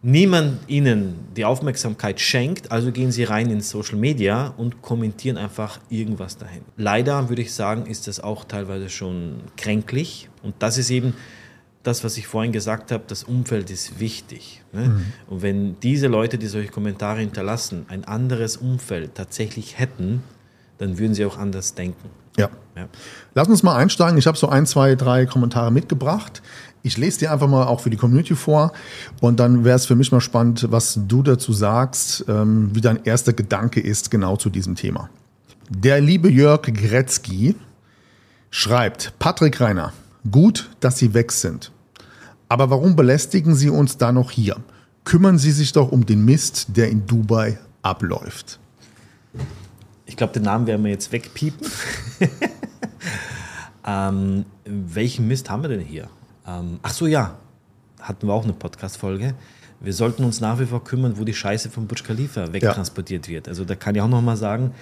niemand 0.00 0.60
ihnen 0.68 1.16
die 1.36 1.44
Aufmerksamkeit 1.44 2.20
schenkt, 2.20 2.72
also 2.72 2.90
gehen 2.90 3.12
sie 3.12 3.24
rein 3.24 3.50
in 3.50 3.60
Social 3.60 3.98
Media 3.98 4.54
und 4.56 4.80
kommentieren 4.80 5.36
einfach 5.36 5.80
irgendwas 5.90 6.38
dahin. 6.38 6.62
Leider 6.76 7.28
würde 7.28 7.42
ich 7.42 7.52
sagen, 7.52 7.86
ist 7.86 8.06
das 8.06 8.20
auch 8.20 8.44
teilweise 8.44 8.88
schon 8.88 9.40
kränklich 9.56 10.30
und 10.42 10.54
das 10.60 10.78
ist 10.78 10.90
eben 10.90 11.14
das, 11.88 12.04
was 12.04 12.16
ich 12.16 12.26
vorhin 12.26 12.52
gesagt 12.52 12.92
habe, 12.92 13.04
das 13.06 13.24
Umfeld 13.24 13.70
ist 13.70 13.98
wichtig. 13.98 14.62
Ne? 14.72 14.88
Mhm. 14.88 15.06
Und 15.28 15.42
wenn 15.42 15.80
diese 15.80 16.06
Leute, 16.06 16.38
die 16.38 16.46
solche 16.46 16.70
Kommentare 16.70 17.20
hinterlassen, 17.20 17.86
ein 17.88 18.04
anderes 18.04 18.56
Umfeld 18.56 19.14
tatsächlich 19.14 19.78
hätten, 19.78 20.22
dann 20.76 20.98
würden 20.98 21.14
sie 21.14 21.24
auch 21.24 21.38
anders 21.38 21.74
denken. 21.74 22.10
Ja. 22.36 22.50
ja. 22.76 22.88
Lass 23.34 23.48
uns 23.48 23.62
mal 23.62 23.74
einsteigen. 23.74 24.18
Ich 24.18 24.26
habe 24.26 24.38
so 24.38 24.48
ein, 24.48 24.66
zwei, 24.66 24.94
drei 24.94 25.26
Kommentare 25.26 25.72
mitgebracht. 25.72 26.42
Ich 26.82 26.96
lese 26.96 27.18
dir 27.18 27.32
einfach 27.32 27.48
mal 27.48 27.66
auch 27.66 27.80
für 27.80 27.90
die 27.90 27.96
Community 27.96 28.36
vor 28.36 28.72
und 29.20 29.40
dann 29.40 29.64
wäre 29.64 29.74
es 29.74 29.86
für 29.86 29.96
mich 29.96 30.12
mal 30.12 30.20
spannend, 30.20 30.66
was 30.70 31.00
du 31.08 31.22
dazu 31.22 31.52
sagst, 31.52 32.24
ähm, 32.28 32.70
wie 32.72 32.80
dein 32.80 33.02
erster 33.04 33.32
Gedanke 33.32 33.80
ist 33.80 34.10
genau 34.12 34.36
zu 34.36 34.48
diesem 34.48 34.76
Thema. 34.76 35.10
Der 35.68 36.00
liebe 36.00 36.30
Jörg 36.30 36.62
Gretzky 36.62 37.56
schreibt, 38.50 39.18
Patrick 39.18 39.60
Reiner, 39.60 39.92
gut, 40.30 40.70
dass 40.80 40.98
Sie 40.98 41.14
weg 41.14 41.32
sind. 41.32 41.72
Aber 42.48 42.70
warum 42.70 42.96
belästigen 42.96 43.54
Sie 43.54 43.70
uns 43.70 43.98
da 43.98 44.12
noch 44.12 44.30
hier? 44.30 44.56
Kümmern 45.04 45.38
Sie 45.38 45.52
sich 45.52 45.72
doch 45.72 45.92
um 45.92 46.06
den 46.06 46.24
Mist, 46.24 46.68
der 46.76 46.88
in 46.88 47.06
Dubai 47.06 47.58
abläuft. 47.82 48.58
Ich 50.06 50.16
glaube, 50.16 50.32
den 50.32 50.42
Namen 50.42 50.66
werden 50.66 50.82
wir 50.84 50.90
jetzt 50.90 51.12
wegpiepen. 51.12 51.66
ähm, 53.86 54.44
welchen 54.64 55.28
Mist 55.28 55.50
haben 55.50 55.62
wir 55.62 55.68
denn 55.68 55.80
hier? 55.80 56.08
Ähm, 56.46 56.80
ach 56.82 56.92
so, 56.92 57.06
ja, 57.06 57.36
hatten 58.00 58.26
wir 58.26 58.32
auch 58.32 58.44
eine 58.44 58.54
Podcast-Folge. 58.54 59.34
Wir 59.80 59.92
sollten 59.92 60.24
uns 60.24 60.40
nach 60.40 60.58
wie 60.58 60.66
vor 60.66 60.82
kümmern, 60.82 61.18
wo 61.18 61.24
die 61.24 61.34
Scheiße 61.34 61.70
vom 61.70 61.86
Burj 61.86 62.02
Khalifa 62.02 62.52
wegtransportiert 62.52 63.26
ja. 63.28 63.34
wird. 63.34 63.48
Also 63.48 63.64
da 63.64 63.74
kann 63.74 63.94
ich 63.94 64.00
auch 64.00 64.08
noch 64.08 64.22
mal 64.22 64.36
sagen, 64.36 64.72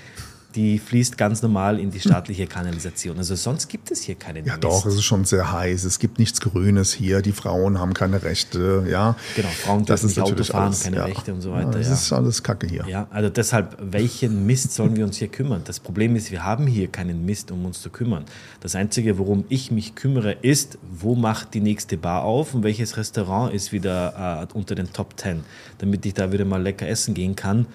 die 0.57 0.79
fließt 0.79 1.19
ganz 1.19 1.42
normal 1.42 1.79
in 1.79 1.90
die 1.90 2.01
staatliche 2.01 2.47
Kanalisation. 2.47 3.19
Also 3.19 3.35
sonst 3.37 3.69
gibt 3.69 3.90
es 3.90 4.03
hier 4.03 4.14
keine 4.14 4.38
Ja 4.38 4.55
Mist. 4.55 4.64
doch, 4.64 4.87
es 4.87 4.95
ist 4.95 5.05
schon 5.05 5.27
sehr 5.27 5.53
heiß. 5.53 5.85
Es 5.85 5.99
gibt 5.99 6.19
nichts 6.19 6.40
Grünes 6.40 6.95
hier. 6.95 7.21
Die 7.21 7.33
Frauen 7.33 7.79
haben 7.79 7.92
keine 7.92 8.23
Rechte. 8.23 8.87
Ja, 8.90 9.16
genau. 9.37 9.49
Frauen 9.49 9.85
dürfen 9.85 10.07
nicht 10.07 10.21
Auto 10.21 10.42
fahren, 10.42 10.69
alles, 10.69 10.83
keine 10.83 10.97
ja. 10.97 11.05
Rechte 11.05 11.35
und 11.35 11.42
so 11.42 11.53
weiter. 11.53 11.73
Ja, 11.73 11.79
das 11.79 11.88
ja. 11.88 11.92
ist 11.92 12.12
alles 12.12 12.42
Kacke 12.42 12.66
hier. 12.66 12.87
Ja, 12.88 13.07
also 13.11 13.29
deshalb, 13.29 13.77
welchen 13.81 14.47
Mist 14.47 14.73
sollen 14.73 14.97
wir 14.97 15.05
uns 15.05 15.19
hier 15.19 15.29
kümmern? 15.29 15.61
Das 15.64 15.79
Problem 15.79 16.16
ist, 16.16 16.31
wir 16.31 16.42
haben 16.42 16.66
hier 16.66 16.88
keinen 16.88 17.27
Mist, 17.27 17.51
um 17.51 17.66
uns 17.66 17.83
zu 17.83 17.90
kümmern. 17.90 18.25
Das 18.61 18.75
Einzige, 18.75 19.19
worum 19.19 19.45
ich 19.51 19.71
mich 19.71 19.95
kümmere, 19.95 20.33
ist, 20.33 20.79
wo 20.90 21.14
macht 21.14 21.53
die 21.53 21.61
nächste 21.61 21.99
Bar 21.99 22.25
auf 22.25 22.55
und 22.55 22.62
welches 22.62 22.97
Restaurant 22.97 23.53
ist 23.53 23.73
wieder 23.73 24.49
äh, 24.51 24.57
unter 24.57 24.75
den 24.75 24.90
Top 24.92 25.19
Ten, 25.19 25.45
damit 25.79 26.07
ich 26.07 26.14
da 26.14 26.33
wieder 26.33 26.47
mal 26.47 26.62
lecker 26.62 26.88
essen 26.88 27.12
gehen 27.12 27.37
kann 27.37 27.66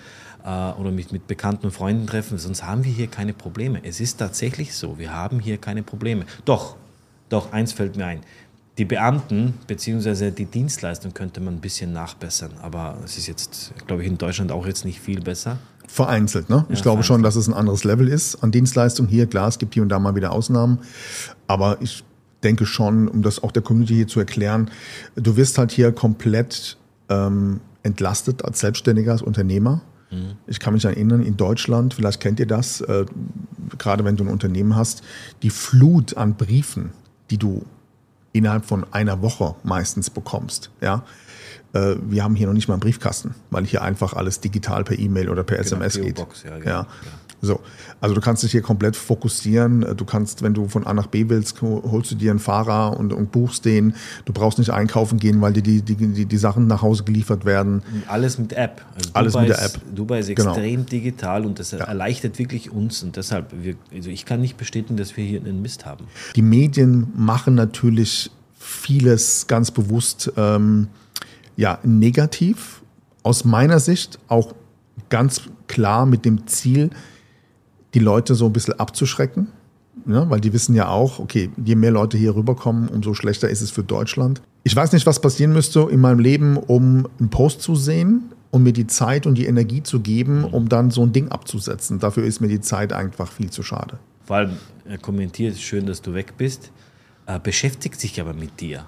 äh, 0.44 0.48
oder 0.48 0.91
mich 0.91 1.12
mit 1.12 1.28
Bekannten 1.28 1.67
und 1.67 1.72
Freunden 1.72 2.08
treffen, 2.08 2.38
sonst 2.38 2.63
haben 2.63 2.70
wir 2.84 2.91
hier 2.91 3.07
keine 3.07 3.34
Probleme. 3.34 3.79
Es 3.84 3.99
ist 3.99 4.17
tatsächlich 4.17 4.73
so, 4.75 4.97
wir 4.97 5.13
haben 5.13 5.39
hier 5.39 5.57
keine 5.57 5.84
Probleme. 5.84 6.25
Doch, 6.45 6.75
doch, 7.29 7.51
eins 7.53 7.73
fällt 7.73 7.95
mir 7.95 8.05
ein. 8.05 8.21
Die 8.77 8.86
Beamten 8.86 9.53
bzw. 9.67 10.31
die 10.31 10.45
Dienstleistung 10.45 11.13
könnte 11.13 11.41
man 11.41 11.55
ein 11.55 11.60
bisschen 11.62 11.91
nachbessern, 11.93 12.51
aber 12.62 12.97
es 13.03 13.17
ist 13.17 13.27
jetzt, 13.27 13.73
glaube 13.86 14.03
ich, 14.03 14.07
in 14.07 14.17
Deutschland 14.17 14.51
auch 14.51 14.65
jetzt 14.65 14.86
nicht 14.86 14.99
viel 14.99 15.21
besser. 15.21 15.60
Vereinzelt, 15.88 16.49
ne? 16.49 16.65
Ich 16.69 16.79
ja, 16.79 16.84
glaube 16.84 17.03
schon, 17.03 17.21
dass 17.21 17.36
es 17.36 17.47
ein 17.47 17.53
anderes 17.53 17.84
Level 17.84 18.07
ist 18.07 18.41
an 18.43 18.51
Dienstleistung 18.51 19.07
hier. 19.07 19.27
Klar, 19.27 19.49
es 19.49 19.60
gibt 19.60 19.73
hier 19.73 19.84
und 19.84 19.89
da 19.89 19.99
mal 19.99 20.15
wieder 20.15 20.31
Ausnahmen, 20.31 20.79
aber 21.47 21.77
ich 21.81 22.03
denke 22.43 22.65
schon, 22.65 23.07
um 23.07 23.21
das 23.21 23.43
auch 23.43 23.51
der 23.51 23.62
Community 23.62 23.95
hier 23.95 24.07
zu 24.07 24.19
erklären, 24.19 24.71
du 25.15 25.36
wirst 25.36 25.57
halt 25.57 25.71
hier 25.71 25.91
komplett 25.91 26.77
ähm, 27.10 27.60
entlastet 27.84 28.43
als 28.45 28.62
Selbstständiger, 28.62 29.12
als 29.12 29.21
Unternehmer. 29.21 29.81
Ich 30.47 30.60
kann 30.60 30.74
mich 30.74 30.86
erinnern, 30.86 31.21
in 31.21 31.38
Deutschland, 31.38 31.93
vielleicht 31.93 32.19
kennt 32.19 32.39
ihr 32.39 32.47
das, 32.47 32.82
äh, 32.82 33.06
gerade 33.78 34.04
wenn 34.04 34.17
du 34.17 34.26
ein 34.26 34.30
Unternehmen 34.30 34.76
hast, 34.76 35.04
die 35.41 35.50
Flut 35.50 36.17
an 36.17 36.36
Briefen, 36.36 36.91
die 37.30 37.38
du 37.38 37.65
innerhalb 38.34 38.65
von 38.65 38.86
einer 38.91 39.21
Woche 39.21 39.56
meistens 39.63 40.10
bekommst. 40.10 40.69
Ja? 40.82 41.04
Äh, 41.74 41.95
wir 42.02 42.24
haben 42.24 42.36
hier 42.36 42.47
noch 42.47 42.54
nicht 42.54 42.67
mal 42.67 42.76
einen 42.76 42.82
Briefkasten, 42.82 43.36
weil 43.50 43.65
hier 43.65 43.82
einfach 43.82 44.13
alles 44.13 44.39
digital 44.41 44.84
per 44.84 44.97
E-Mail 45.00 45.30
oder 45.30 45.43
per 45.43 45.58
genau, 45.58 45.67
SMS 45.67 46.00
geht. 46.00 46.19
Ja, 46.19 46.58
genau. 46.58 46.69
ja. 46.69 46.88
So, 47.43 47.60
also 47.99 48.13
du 48.13 48.21
kannst 48.21 48.43
dich 48.43 48.51
hier 48.51 48.62
komplett 48.62 48.95
fokussieren. 48.95 49.86
Du 49.97 50.06
kannst, 50.06 50.43
wenn 50.43 50.54
du 50.54 50.67
von 50.67 50.86
A 50.86 50.93
nach 50.93 51.08
B 51.08 51.27
willst, 51.27 51.60
holst 51.62 52.12
du 52.12 52.15
dir 52.15 52.30
einen 52.32 52.39
Fahrer 52.39 52.97
und, 52.99 53.13
und 53.13 53.32
buchst 53.32 53.65
den. 53.65 53.95
Du 54.25 54.34
brauchst 54.34 54.60
nicht 54.60 54.69
einkaufen 54.69 55.17
gehen, 55.19 55.41
weil 55.41 55.54
dir 55.54 55.63
die, 55.63 55.82
die, 55.82 55.95
die, 55.95 56.25
die 56.25 56.38
Sachen 56.38 56.67
nach 56.67 56.82
Hause 56.82 57.04
geliefert 57.04 57.43
werden. 57.43 57.82
Alles 58.08 58.38
mit 58.38 58.54
App. 58.54 58.86
Also 58.95 59.10
Alles 59.13 59.36
mit 59.36 59.49
der 59.49 59.65
ist, 59.65 59.75
App. 59.75 59.82
Dubai 59.95 60.19
ist 60.19 60.27
Genau. 60.36 60.51
extrem 60.51 60.86
digital 60.86 61.45
und 61.45 61.58
das 61.60 61.73
erleichtert 61.73 62.38
wirklich 62.39 62.71
uns 62.71 63.04
und 63.04 63.15
deshalb, 63.17 63.51
wir, 63.62 63.75
also 63.93 64.10
ich 64.10 64.25
kann 64.25 64.39
nicht 64.39 64.58
bestätigen, 64.58 64.97
dass 64.97 65.17
wir 65.17 65.25
hier 65.25 65.39
einen 65.41 65.62
Mist 65.62 65.86
haben. 65.86 66.06
Die 66.36 66.41
Medien 66.41 67.08
machen 67.15 67.56
natürlich 67.56 68.32
vieles 68.58 69.47
ganz 69.47 69.71
bewusst 69.71 70.32
ähm, 70.38 70.88
ja, 71.58 71.80
negativ. 71.84 72.82
Aus 73.23 73.45
meiner 73.45 73.80
Sicht 73.80 74.19
auch 74.27 74.54
ganz 75.10 75.41
klar 75.67 76.06
mit 76.06 76.25
dem 76.25 76.47
Ziel, 76.47 76.89
die 77.93 77.99
Leute 77.99 78.36
so 78.36 78.45
ein 78.45 78.54
bisschen 78.54 78.80
abzuschrecken. 78.80 79.47
Ja, 80.08 80.30
weil 80.30 80.39
die 80.39 80.54
wissen 80.54 80.73
ja 80.73 80.88
auch, 80.88 81.19
okay, 81.19 81.49
je 81.63 81.75
mehr 81.75 81.91
Leute 81.91 82.17
hier 82.17 82.36
rüberkommen, 82.36 82.88
umso 82.88 83.13
schlechter 83.13 83.49
ist 83.49 83.62
es 83.62 83.71
für 83.71 83.84
Deutschland. 83.84 84.41
Ich 84.63 84.75
weiß 84.75 84.93
nicht, 84.93 85.06
was 85.06 85.19
passieren 85.19 85.54
müsste 85.54 85.82
in 85.91 85.99
meinem 85.99 86.19
Leben, 86.19 86.58
um 86.58 87.08
einen 87.19 87.30
Post 87.30 87.62
zu 87.62 87.75
sehen 87.75 88.32
und 88.51 88.63
mir 88.63 88.73
die 88.73 88.88
Zeit 88.88 89.25
und 89.25 89.38
die 89.38 89.45
Energie 89.45 89.84
zu 89.84 89.99
geben, 89.99 90.43
um 90.43 90.69
dann 90.69 90.91
so 90.91 91.04
ein 91.04 91.13
Ding 91.13 91.30
abzusetzen. 91.30 91.99
Dafür 91.99 92.23
ist 92.23 92.39
mir 92.41 92.47
die 92.47 92.62
Zeit 92.62 92.93
einfach 92.93 93.32
viel 93.32 93.49
zu 93.49 93.63
schade. 93.63 93.99
Vor 94.25 94.38
allem, 94.38 94.51
er 94.86 94.97
kommentiert, 94.97 95.58
schön, 95.58 95.86
dass 95.86 96.01
du 96.01 96.13
weg 96.13 96.34
bist, 96.38 96.71
er 97.25 97.39
beschäftigt 97.39 97.99
sich 97.99 98.19
aber 98.21 98.34
mit 98.34 98.60
dir. 98.60 98.86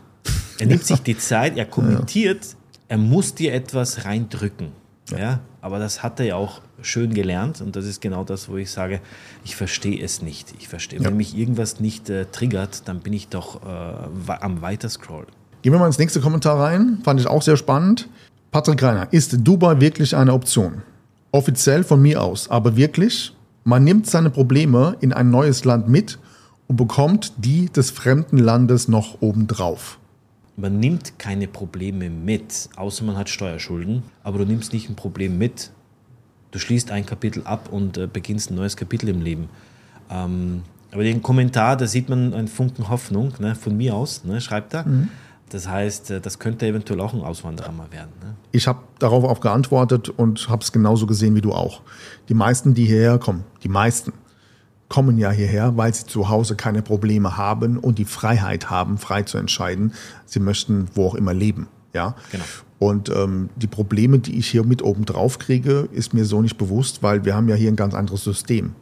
Er 0.59 0.67
nimmt 0.67 0.83
sich 0.85 1.01
die 1.01 1.17
Zeit, 1.17 1.57
er 1.57 1.65
kommentiert, 1.65 2.55
er 2.87 2.97
muss 2.97 3.35
dir 3.35 3.53
etwas 3.53 4.05
reindrücken. 4.05 4.71
Ja. 5.11 5.41
aber 5.59 5.79
das 5.79 6.01
hat 6.01 6.21
er 6.21 6.25
ja 6.27 6.35
auch 6.37 6.61
schön 6.83 7.13
gelernt 7.13 7.61
und 7.61 7.75
das 7.75 7.85
ist 7.85 8.01
genau 8.01 8.23
das, 8.23 8.49
wo 8.49 8.57
ich 8.57 8.69
sage, 8.71 9.01
ich 9.43 9.55
verstehe 9.55 10.03
es 10.03 10.21
nicht. 10.21 10.53
Ich 10.59 10.67
verstehe, 10.67 10.99
Ja. 10.99 11.05
wenn 11.05 11.17
mich 11.17 11.37
irgendwas 11.37 11.79
nicht 11.79 12.09
äh, 12.09 12.25
triggert, 12.25 12.87
dann 12.87 12.99
bin 12.99 13.13
ich 13.13 13.27
doch 13.29 13.61
äh, 13.63 14.31
am 14.39 14.61
Weiterscrollen. 14.61 15.27
Gehen 15.61 15.71
wir 15.71 15.79
mal 15.79 15.87
ins 15.87 15.97
nächste 15.97 16.19
Kommentar 16.21 16.59
rein. 16.59 16.99
Fand 17.03 17.19
ich 17.19 17.27
auch 17.27 17.41
sehr 17.41 17.57
spannend. 17.57 18.09
Patrick 18.51 18.83
Reiner, 18.83 19.07
ist 19.11 19.35
Dubai 19.47 19.79
wirklich 19.79 20.15
eine 20.15 20.33
Option? 20.33 20.83
Offiziell 21.31 21.83
von 21.83 22.01
mir 22.01 22.21
aus, 22.21 22.49
aber 22.51 22.75
wirklich, 22.75 23.33
man 23.63 23.83
nimmt 23.83 24.05
seine 24.07 24.29
Probleme 24.29 24.97
in 25.01 25.11
ein 25.13 25.31
neues 25.31 25.65
Land 25.65 25.87
mit 25.89 26.19
und 26.67 26.75
bekommt 26.75 27.33
die 27.37 27.65
des 27.69 27.89
fremden 27.91 28.37
Landes 28.37 28.87
noch 28.87 29.21
obendrauf. 29.21 29.97
Man 30.55 30.79
nimmt 30.79 31.17
keine 31.17 31.47
Probleme 31.47 32.11
mit, 32.11 32.69
außer 32.75 33.03
man 33.03 33.17
hat 33.17 33.29
Steuerschulden, 33.29 34.03
aber 34.23 34.37
du 34.39 34.45
nimmst 34.45 34.71
nicht 34.71 34.87
ein 34.87 34.95
Problem 34.95 35.39
mit. 35.39 35.71
Du 36.53 36.59
schließt 36.59 36.91
ein 36.91 37.03
Kapitel 37.03 37.41
ab 37.45 37.69
und 37.71 37.97
äh, 37.97 38.05
beginnst 38.05 38.51
ein 38.51 38.55
neues 38.55 38.77
Kapitel 38.77 39.09
im 39.09 39.23
Leben. 39.23 39.49
Ähm, 40.11 40.61
aber 40.91 41.03
den 41.03 41.23
Kommentar, 41.23 41.75
da 41.75 41.87
sieht 41.87 42.09
man 42.09 42.35
einen 42.35 42.47
Funken 42.47 42.89
Hoffnung, 42.89 43.33
ne, 43.39 43.55
von 43.55 43.75
mir 43.75 43.95
aus, 43.95 44.23
ne, 44.23 44.39
schreibt 44.39 44.75
er. 44.75 44.85
Das 45.49 45.67
heißt, 45.67 46.11
äh, 46.11 46.21
das 46.21 46.37
könnte 46.37 46.67
eventuell 46.67 47.01
auch 47.01 47.11
ein 47.11 47.21
Auswanderer 47.21 47.71
mal 47.71 47.91
werden. 47.91 48.11
Ne? 48.21 48.35
Ich 48.51 48.67
habe 48.67 48.83
darauf 48.99 49.23
auch 49.23 49.39
geantwortet 49.39 50.09
und 50.09 50.47
habe 50.47 50.61
es 50.61 50.71
genauso 50.71 51.07
gesehen 51.07 51.33
wie 51.33 51.41
du 51.41 51.53
auch. 51.53 51.81
Die 52.29 52.35
meisten, 52.35 52.75
die 52.75 52.85
hierher 52.85 53.17
kommen, 53.17 53.43
die 53.63 53.69
meisten, 53.69 54.13
kommen 54.89 55.17
ja 55.17 55.31
hierher, 55.31 55.75
weil 55.75 55.91
sie 55.91 56.05
zu 56.05 56.29
Hause 56.29 56.55
keine 56.55 56.83
Probleme 56.83 57.35
haben 57.35 57.79
und 57.79 57.97
die 57.97 58.05
Freiheit 58.05 58.69
haben, 58.69 58.99
frei 58.99 59.23
zu 59.23 59.39
entscheiden. 59.39 59.93
Sie 60.27 60.39
möchten 60.39 60.87
wo 60.93 61.07
auch 61.07 61.15
immer 61.15 61.33
leben. 61.33 61.67
Ja? 61.93 62.15
Genau. 62.31 62.43
Und 62.83 63.07
ähm, 63.07 63.49
die 63.55 63.67
Probleme, 63.67 64.19
die 64.19 64.37
ich 64.37 64.47
hier 64.47 64.65
mit 64.65 64.81
oben 64.83 65.05
drauf 65.05 65.39
kriege, 65.39 65.87
ist 65.93 66.13
mir 66.13 66.25
so 66.25 66.41
nicht 66.41 66.57
bewusst, 66.57 67.01
weil 67.01 67.23
wir 67.23 67.33
haben 67.33 67.47
ja 67.47 67.55
hier 67.55 67.71
ein 67.71 67.77
ganz 67.77 67.93
anderes 67.93 68.25
System. 68.25 68.75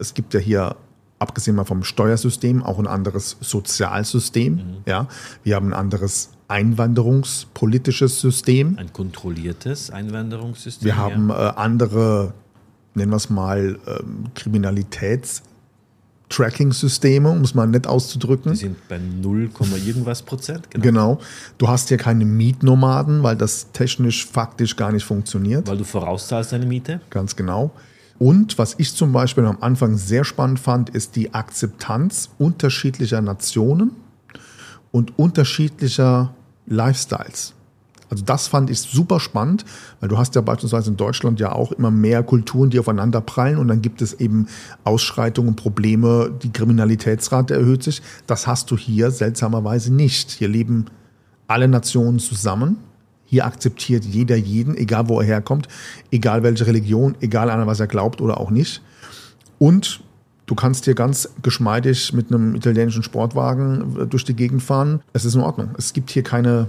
Es 0.00 0.12
gibt 0.12 0.34
ja 0.34 0.40
hier, 0.40 0.74
abgesehen 1.20 1.54
mal 1.54 1.64
vom 1.64 1.84
Steuersystem, 1.84 2.64
auch 2.64 2.80
ein 2.80 2.88
anderes 2.88 3.36
Sozialsystem. 3.40 4.60
Ja? 4.86 5.06
Wir 5.44 5.54
haben 5.54 5.68
ein 5.68 5.72
anderes 5.72 6.30
einwanderungspolitisches 6.48 8.20
System. 8.20 8.76
Ein 8.76 8.92
kontrolliertes 8.92 9.90
Einwanderungssystem. 9.90 10.84
Wir 10.84 10.96
haben 10.96 11.30
äh, 11.30 11.34
andere, 11.34 12.34
nennen 12.94 13.12
wir 13.12 13.16
es 13.16 13.30
mal, 13.30 13.78
ähm, 13.86 14.24
Kriminalitäts-Tracking-Systeme, 16.28 17.30
um 17.30 17.42
es 17.42 17.54
mal 17.54 17.66
nett 17.66 17.86
auszudrücken. 17.86 18.52
Die 18.52 18.58
sind 18.58 18.88
bei 18.88 18.98
0, 18.98 19.50
irgendwas 19.84 20.22
Prozent. 20.22 20.70
Genau. 20.70 20.82
Genau. 20.82 21.20
Du 21.58 21.68
hast 21.68 21.88
hier 21.88 21.98
keine 21.98 22.24
Mietnomaden, 22.24 23.22
weil 23.22 23.36
das 23.36 23.72
technisch 23.72 24.26
faktisch 24.26 24.76
gar 24.76 24.92
nicht 24.92 25.04
funktioniert. 25.04 25.66
Weil 25.68 25.78
du 25.78 25.84
vorauszahlst 25.84 26.52
deine 26.52 26.66
Miete. 26.66 27.00
Ganz 27.10 27.36
genau. 27.36 27.72
Und 28.18 28.58
was 28.58 28.74
ich 28.78 28.94
zum 28.94 29.12
Beispiel 29.12 29.44
am 29.44 29.58
Anfang 29.60 29.96
sehr 29.96 30.24
spannend 30.24 30.58
fand, 30.58 30.90
ist 30.90 31.14
die 31.16 31.34
Akzeptanz 31.34 32.30
unterschiedlicher 32.38 33.20
Nationen 33.20 33.92
und 34.90 35.18
unterschiedlicher 35.18 36.34
Lifestyles. 36.66 37.54
Also 38.10 38.24
das 38.24 38.46
fand 38.46 38.70
ich 38.70 38.80
super 38.80 39.20
spannend, 39.20 39.64
weil 40.00 40.08
du 40.08 40.16
hast 40.18 40.34
ja 40.34 40.40
beispielsweise 40.40 40.90
in 40.90 40.96
Deutschland 40.96 41.40
ja 41.40 41.52
auch 41.52 41.72
immer 41.72 41.90
mehr 41.90 42.22
Kulturen, 42.22 42.70
die 42.70 42.78
aufeinander 42.78 43.20
prallen 43.20 43.58
und 43.58 43.68
dann 43.68 43.82
gibt 43.82 44.02
es 44.02 44.14
eben 44.14 44.46
Ausschreitungen, 44.84 45.56
Probleme, 45.56 46.30
die 46.42 46.52
Kriminalitätsrate 46.52 47.54
erhöht 47.54 47.82
sich. 47.82 48.02
Das 48.26 48.46
hast 48.46 48.70
du 48.70 48.76
hier 48.76 49.10
seltsamerweise 49.10 49.92
nicht. 49.92 50.30
Hier 50.30 50.48
leben 50.48 50.86
alle 51.46 51.68
Nationen 51.68 52.18
zusammen. 52.18 52.78
Hier 53.24 53.44
akzeptiert 53.44 54.04
jeder 54.04 54.36
jeden, 54.36 54.74
egal 54.74 55.08
wo 55.08 55.20
er 55.20 55.26
herkommt, 55.26 55.68
egal 56.10 56.42
welche 56.42 56.66
Religion, 56.66 57.14
egal 57.20 57.50
an 57.50 57.66
was 57.66 57.78
er 57.78 57.86
glaubt 57.86 58.22
oder 58.22 58.40
auch 58.40 58.50
nicht. 58.50 58.80
Und 59.58 60.00
du 60.46 60.54
kannst 60.54 60.86
hier 60.86 60.94
ganz 60.94 61.28
geschmeidig 61.42 62.12
mit 62.14 62.32
einem 62.32 62.54
italienischen 62.54 63.02
Sportwagen 63.02 63.96
äh, 64.00 64.06
durch 64.06 64.24
die 64.24 64.34
Gegend 64.34 64.62
fahren. 64.62 65.00
Es 65.12 65.24
ist 65.24 65.34
in 65.34 65.42
Ordnung. 65.42 65.70
Es 65.76 65.92
gibt 65.92 66.10
hier 66.10 66.22
keine, 66.22 66.68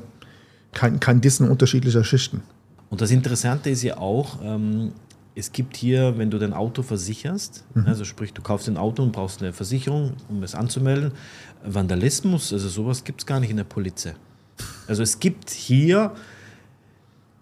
kein, 0.74 1.00
kein 1.00 1.22
Dissen 1.22 1.50
unterschiedlicher 1.50 2.04
Schichten. 2.04 2.44
Und 2.90 3.02
das 3.02 3.12
Interessante 3.12 3.70
ist 3.70 3.84
ja 3.84 3.98
auch, 3.98 4.40
ähm, 4.44 4.94
es 5.36 5.52
gibt 5.52 5.78
hier, 5.78 6.18
wenn 6.18 6.30
du 6.30 6.38
dein 6.38 6.54
Auto 6.54 6.82
versicherst, 6.82 7.64
also 7.86 8.04
sprich, 8.04 8.34
du 8.34 8.42
kaufst 8.42 8.68
ein 8.68 8.78
Auto 8.78 9.04
und 9.04 9.12
brauchst 9.12 9.42
eine 9.42 9.54
Versicherung, 9.54 10.14
um 10.28 10.44
es 10.44 10.54
anzumelden, 10.54 11.12
Vandalismus, 11.64 12.52
also 12.52 12.68
sowas 12.68 13.04
gibt 13.04 13.22
es 13.22 13.26
gar 13.26 13.40
nicht 13.40 13.50
in 13.50 13.58
der 13.58 13.64
Polizei. 13.64 14.16
Also 14.88 15.04
es 15.04 15.20
gibt 15.20 15.50
hier 15.50 16.14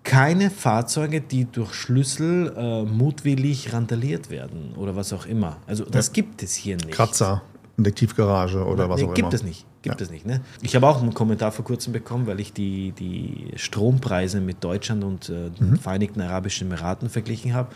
keine 0.04 0.50
Fahrzeuge, 0.50 1.22
die 1.22 1.46
durch 1.46 1.74
Schlüssel 1.74 2.54
äh, 2.56 2.84
mutwillig 2.84 3.74
randaliert 3.74 4.30
werden 4.30 4.74
oder 4.76 4.96
was 4.96 5.12
auch 5.12 5.26
immer. 5.26 5.58
Also 5.66 5.84
das 5.84 6.14
gibt 6.14 6.44
es 6.44 6.56
hier 6.56 6.78
nicht. 6.78 6.92
Kratzer 6.92 7.42
in 7.78 7.84
der 7.84 7.94
Tiefgarage 7.94 8.66
oder 8.66 8.90
was 8.90 9.00
nee, 9.00 9.06
auch 9.08 9.14
gibt 9.14 9.28
immer. 9.28 9.34
es 9.34 9.44
nicht. 9.44 9.66
Gibt 9.84 10.00
Ja. 10.00 10.04
es 10.06 10.10
nicht. 10.12 10.26
Ne? 10.26 10.42
Ich 10.62 10.76
habe 10.76 10.88
auch 10.88 11.00
einen 11.02 11.14
Kommentar 11.14 11.52
vor 11.52 11.64
kurzem 11.64 11.94
bekommen, 11.94 12.26
weil 12.26 12.40
ich 12.40 12.52
die, 12.52 12.92
die 12.94 13.52
Strompreise 13.56 14.42
mit 14.42 14.64
Deutschland 14.64 15.04
und 15.04 15.30
äh, 15.30 15.52
den 15.52 15.72
Mhm. 15.72 15.78
Vereinigten 15.78 16.22
Arabischen 16.22 16.68
Emiraten 16.72 17.10
verglichen 17.10 17.54
habe. 17.54 17.70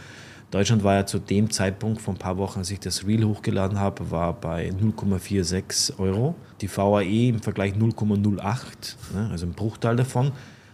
Deutschland 0.49 0.83
war 0.83 0.95
ja 0.95 1.05
zu 1.05 1.19
dem 1.19 1.49
Zeitpunkt 1.51 2.01
vor 2.01 2.13
ein 2.15 2.17
paar 2.17 2.37
Wochen, 2.37 2.59
als 2.59 2.71
ich 2.71 2.79
das 2.79 3.05
Reel 3.07 3.23
hochgeladen 3.23 3.79
habe, 3.79 4.11
war 4.11 4.33
bei 4.33 4.69
0,46 4.71 5.97
Euro. 5.99 6.35
Die 6.61 6.67
VAE 6.75 7.29
im 7.29 7.39
Vergleich 7.39 7.73
0,08, 7.75 8.95
ne? 9.13 9.29
also 9.31 9.45
ein 9.45 9.53
Bruchteil 9.53 9.95
davon. 9.95 10.31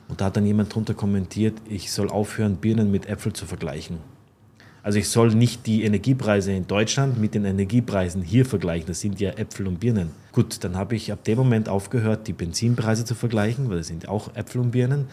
Und 0.07 0.21
da 0.21 0.25
hat 0.25 0.37
dann 0.37 0.45
jemand 0.45 0.73
drunter 0.73 0.93
kommentiert, 0.93 1.55
ich 1.67 1.91
soll 1.91 2.09
aufhören, 2.09 2.55
Birnen 2.55 2.89
mit 2.91 3.07
Äpfel 3.07 3.33
zu 3.33 3.45
vergleichen. 3.45 3.97
Also 4.87 4.99
ich 4.99 5.09
soll 5.09 5.35
nicht 5.35 5.65
die 5.65 5.83
Energiepreise 5.83 6.53
in 6.53 6.65
Deutschland 6.65 7.19
mit 7.19 7.35
den 7.35 7.43
Energiepreisen 7.43 8.21
hier 8.21 8.45
vergleichen. 8.45 8.87
Das 8.87 9.01
sind 9.01 9.19
ja 9.19 9.31
Äpfel 9.31 9.67
und 9.67 9.81
Birnen. 9.81 10.11
Gut, 10.31 10.63
dann 10.63 10.77
habe 10.77 10.95
ich 10.95 11.11
ab 11.11 11.25
dem 11.25 11.37
Moment 11.37 11.67
aufgehört, 11.67 12.25
die 12.25 12.31
Benzinpreise 12.31 13.03
zu 13.03 13.13
vergleichen, 13.13 13.69
weil 13.69 13.79
das 13.79 13.87
sind 13.87 14.07
auch 14.07 14.33
Äpfel 14.33 14.61
und 14.61 14.71
Birnen. 14.71 15.07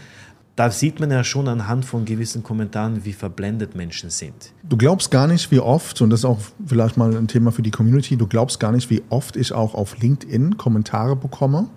Da 0.55 0.71
sieht 0.71 1.01
man 1.01 1.11
ja 1.11 1.25
schon 1.25 1.49
anhand 1.49 1.85
von 1.85 2.05
gewissen 2.05 2.45
Kommentaren, 2.45 3.05
wie 3.05 3.13
verblendet 3.13 3.75
Menschen 3.75 4.11
sind. 4.11 4.53
Du 4.63 4.77
glaubst 4.77 5.11
gar 5.11 5.27
nicht, 5.27 5.51
wie 5.51 5.59
oft, 5.59 6.01
und 6.01 6.11
das 6.11 6.21
ist 6.21 6.25
auch 6.25 6.39
vielleicht 6.65 6.97
mal 6.97 7.17
ein 7.17 7.27
Thema 7.27 7.51
für 7.51 7.63
die 7.63 7.73
Community, 7.73 8.17
du 8.17 8.29
glaubst 8.29 8.61
gar 8.61 8.71
nicht, 8.71 8.91
wie 8.91 9.03
oft 9.09 9.35
ich 9.35 9.53
auch 9.53 9.75
auf 9.75 9.99
LinkedIn 9.99 10.57
Kommentare 10.57 11.17
bekomme, 11.17 11.69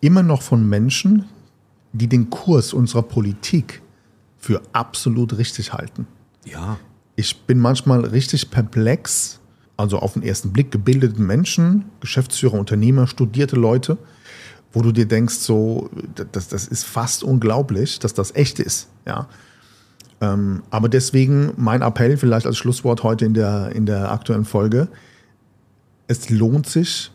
immer 0.00 0.24
noch 0.24 0.42
von 0.42 0.68
Menschen, 0.68 1.26
die 1.92 2.08
den 2.08 2.30
Kurs 2.30 2.72
unserer 2.72 3.02
Politik 3.02 3.80
für 4.38 4.60
absolut 4.72 5.38
richtig 5.38 5.72
halten. 5.72 6.08
Ja, 6.44 6.78
Ich 7.18 7.36
bin 7.46 7.58
manchmal 7.58 8.04
richtig 8.04 8.48
perplex, 8.48 9.40
also 9.76 9.98
auf 9.98 10.12
den 10.12 10.22
ersten 10.22 10.52
Blick 10.52 10.70
gebildete 10.70 11.20
Menschen, 11.20 11.86
Geschäftsführer, 11.98 12.54
Unternehmer, 12.54 13.08
studierte 13.08 13.56
Leute, 13.56 13.98
wo 14.72 14.82
du 14.82 14.92
dir 14.92 15.06
denkst, 15.06 15.34
so, 15.34 15.90
das, 16.30 16.46
das 16.46 16.68
ist 16.68 16.84
fast 16.84 17.24
unglaublich, 17.24 17.98
dass 17.98 18.14
das 18.14 18.36
echt 18.36 18.60
ist. 18.60 18.88
Ja. 19.04 19.26
Ähm, 20.20 20.62
aber 20.70 20.88
deswegen 20.88 21.54
mein 21.56 21.82
Appell 21.82 22.16
vielleicht 22.18 22.46
als 22.46 22.56
Schlusswort 22.56 23.02
heute 23.02 23.24
in 23.24 23.34
der, 23.34 23.72
in 23.74 23.84
der 23.84 24.12
aktuellen 24.12 24.44
Folge. 24.44 24.86
Es 26.06 26.30
lohnt 26.30 26.68
sich, 26.68 27.10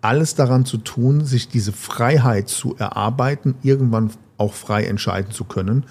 alles 0.00 0.34
daran 0.34 0.64
zu 0.64 0.78
tun, 0.78 1.24
sich 1.24 1.46
diese 1.46 1.72
Freiheit 1.72 2.48
zu 2.48 2.74
erarbeiten, 2.76 3.54
irgendwann 3.62 4.10
auch 4.36 4.52
frei 4.52 4.82
entscheiden 4.82 5.30
zu 5.30 5.44
können 5.44 5.86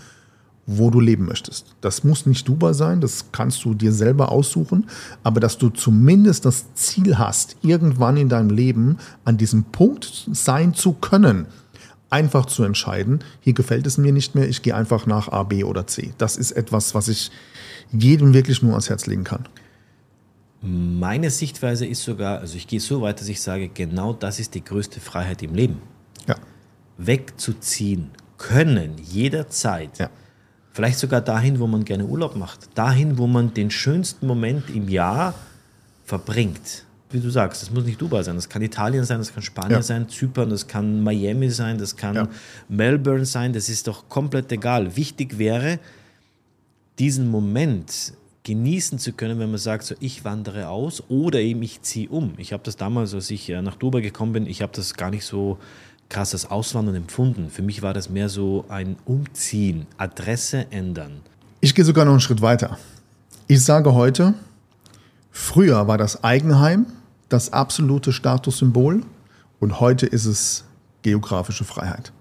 wo 0.66 0.90
du 0.90 1.00
leben 1.00 1.26
möchtest. 1.26 1.76
Das 1.82 2.04
muss 2.04 2.26
nicht 2.26 2.48
Dubai 2.48 2.74
sein, 2.74 3.02
das 3.02 3.26
kannst 3.32 3.66
du 3.66 3.74
dir 3.74 3.92
selber 3.92 4.32
aussuchen, 4.32 4.88
aber 5.24 5.40
dass 5.40 5.58
du 5.58 5.70
zumindest 5.70 6.46
das 6.46 6.74
Ziel 6.74 7.18
hast, 7.18 7.58
irgendwann 7.62 8.18
in 8.18 8.30
deinem 8.30 8.50
Leben 8.50 8.98
an 9.26 9.38
diesem 9.38 9.66
Punkt 9.66 10.30
sein 10.32 10.74
zu 10.74 10.94
können, 10.94 11.48
einfach 12.10 12.46
zu 12.46 12.64
entscheiden, 12.64 13.20
hier 13.42 13.54
gefällt 13.54 13.88
es 13.88 13.98
mir 13.98 14.14
nicht 14.14 14.36
mehr, 14.36 14.48
ich 14.48 14.62
gehe 14.62 14.76
einfach 14.76 15.06
nach 15.06 15.30
A, 15.30 15.44
B 15.44 15.64
oder 15.64 15.88
C. 15.88 16.14
Das 16.18 16.38
ist 16.38 16.52
etwas, 16.52 16.96
was 16.96 17.08
ich 17.08 17.32
jedem 17.92 18.34
wirklich 18.34 18.62
nur 18.62 18.72
ans 18.72 18.90
Herz 18.90 19.06
legen 19.06 19.24
kann. 19.24 19.48
Meine 20.62 21.30
Sichtweise 21.30 21.86
ist 21.86 22.04
sogar, 22.04 22.40
also 22.40 22.56
ich 22.56 22.68
gehe 22.68 22.80
so 22.80 23.02
weit, 23.02 23.20
dass 23.20 23.28
ich 23.28 23.42
sage, 23.42 23.68
genau 23.68 24.14
das 24.14 24.40
ist 24.40 24.54
die 24.54 24.64
größte 24.64 25.02
Freiheit 25.02 25.44
im 25.44 25.54
Leben. 25.56 25.82
Ja. 26.26 26.36
Wegzuziehen 26.98 28.12
können, 28.38 28.96
jederzeit. 28.98 29.98
Ja. 29.98 30.10
Vielleicht 30.74 30.98
sogar 31.00 31.22
dahin, 31.22 31.60
wo 31.60 31.68
man 31.68 31.86
gerne 31.86 32.06
Urlaub 32.06 32.36
macht. 32.36 32.68
Dahin, 32.76 33.18
wo 33.18 33.28
man 33.28 33.54
den 33.54 33.70
schönsten 33.72 34.26
Moment 34.28 34.70
im 34.70 34.90
Jahr 34.90 35.36
verbringt. 36.04 36.84
Wie 37.12 37.20
du 37.20 37.30
sagst, 37.30 37.62
das 37.62 37.70
muss 37.70 37.86
nicht 37.86 38.02
Dubai 38.02 38.24
sein, 38.24 38.36
das 38.36 38.50
kann 38.50 38.64
Italien 38.64 39.04
sein, 39.04 39.20
das 39.20 39.32
kann 39.32 39.44
Spanien 39.44 39.72
Ja. 39.74 39.82
sein, 39.84 40.10
Zypern, 40.10 40.50
das 40.50 40.66
kann 40.68 41.04
Miami 41.04 41.52
sein, 41.52 41.78
das 41.78 41.96
kann 41.96 42.16
Ja. 42.16 42.28
Melbourne 42.70 43.26
sein, 43.26 43.54
das 43.54 43.70
ist 43.70 43.88
doch 43.88 44.10
komplett 44.10 44.52
egal. 44.52 44.96
Wichtig 44.96 45.38
wäre, 45.38 45.78
diesen 46.98 47.30
Moment 47.30 48.14
genießen 48.44 48.98
zu 48.98 49.14
können, 49.14 49.38
wenn 49.40 49.52
man 49.52 49.60
sagt, 49.60 49.84
so 49.86 49.96
ich 50.00 50.26
wandere 50.26 50.68
aus 50.70 51.04
oder 51.08 51.40
eben 51.40 51.62
ich 51.62 51.82
ziehe 51.84 52.10
um. 52.10 52.34
Ich 52.38 52.52
habe 52.52 52.64
das 52.64 52.76
damals, 52.78 53.14
als 53.14 53.30
ich 53.30 53.48
äh, 53.50 53.62
nach 53.62 53.76
Dubai 53.76 54.02
gekommen 54.02 54.34
bin, 54.34 54.48
ich 54.48 54.62
habe 54.64 54.72
das 54.76 54.96
gar 54.96 55.12
nicht 55.12 55.24
so 55.24 55.60
krass 56.10 56.34
als 56.34 56.50
Auswandern 56.50 56.96
empfunden. 56.96 57.50
Für 57.50 57.62
mich 57.62 57.82
war 57.82 57.94
das 57.94 58.10
mehr 58.10 58.30
so 58.30 58.66
ein 58.70 58.96
Umziehen, 59.06 59.88
Adresse 59.98 60.68
ändern. 60.72 61.22
Ich 61.62 61.74
gehe 61.76 61.86
sogar 61.86 62.06
noch 62.06 62.12
einen 62.12 62.22
Schritt 62.22 62.42
weiter. 62.42 62.78
Ich 63.48 63.64
sage 63.64 63.94
heute, 63.94 64.34
früher 65.32 65.88
war 65.88 65.98
das 65.98 66.24
Eigenheim 66.24 66.86
das 67.30 67.52
absolute 67.52 68.12
Statussymbol 68.14 69.02
und 69.60 69.80
heute 69.80 70.06
ist 70.06 70.26
es 70.26 70.66
geografische 71.02 71.64
Freiheit. 71.64 72.12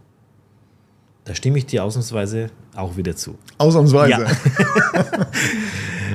Da 1.24 1.34
stimme 1.34 1.58
ich 1.58 1.66
dir 1.66 1.84
ausnahmsweise 1.84 2.50
auch 2.74 2.96
wieder 2.96 3.14
zu. 3.14 3.38
Ausnahmsweise. 3.58 4.22
Ja. 4.22 4.26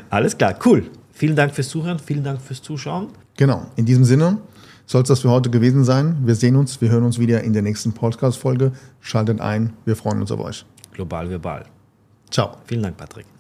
Alles 0.10 0.38
klar, 0.38 0.58
cool. 0.66 0.90
Vielen 1.14 1.36
Dank 1.36 1.54
fürs 1.54 1.70
Zuhören, 1.70 2.00
vielen 2.00 2.24
Dank 2.24 2.42
fürs 2.42 2.62
Zuschauen. 2.62 3.10
Genau. 3.38 3.68
In 3.76 3.86
diesem 3.86 4.04
Sinne 4.04 4.38
soll 4.88 5.04
es 5.04 5.10
das 5.10 5.20
für 5.20 5.30
heute 5.30 5.52
gewesen 5.52 5.84
sein. 5.84 6.18
Wir 6.26 6.34
sehen 6.34 6.56
uns, 6.56 6.82
wir 6.82 6.90
hören 6.90 7.04
uns 7.04 7.20
wieder 7.20 7.44
in 7.44 7.54
der 7.54 7.62
nächsten 7.62 7.94
Podcast-Folge. 7.94 8.72
Schaltet 9.02 9.40
ein, 9.40 9.74
wir 9.86 9.96
freuen 9.96 10.22
uns 10.22 10.32
auf 10.32 10.40
euch. 10.40 10.66
Global 10.94 11.30
verbal. 11.30 11.66
Ciao. 12.32 12.58
Vielen 12.66 12.82
Dank, 12.82 12.98
Patrick. 12.98 13.37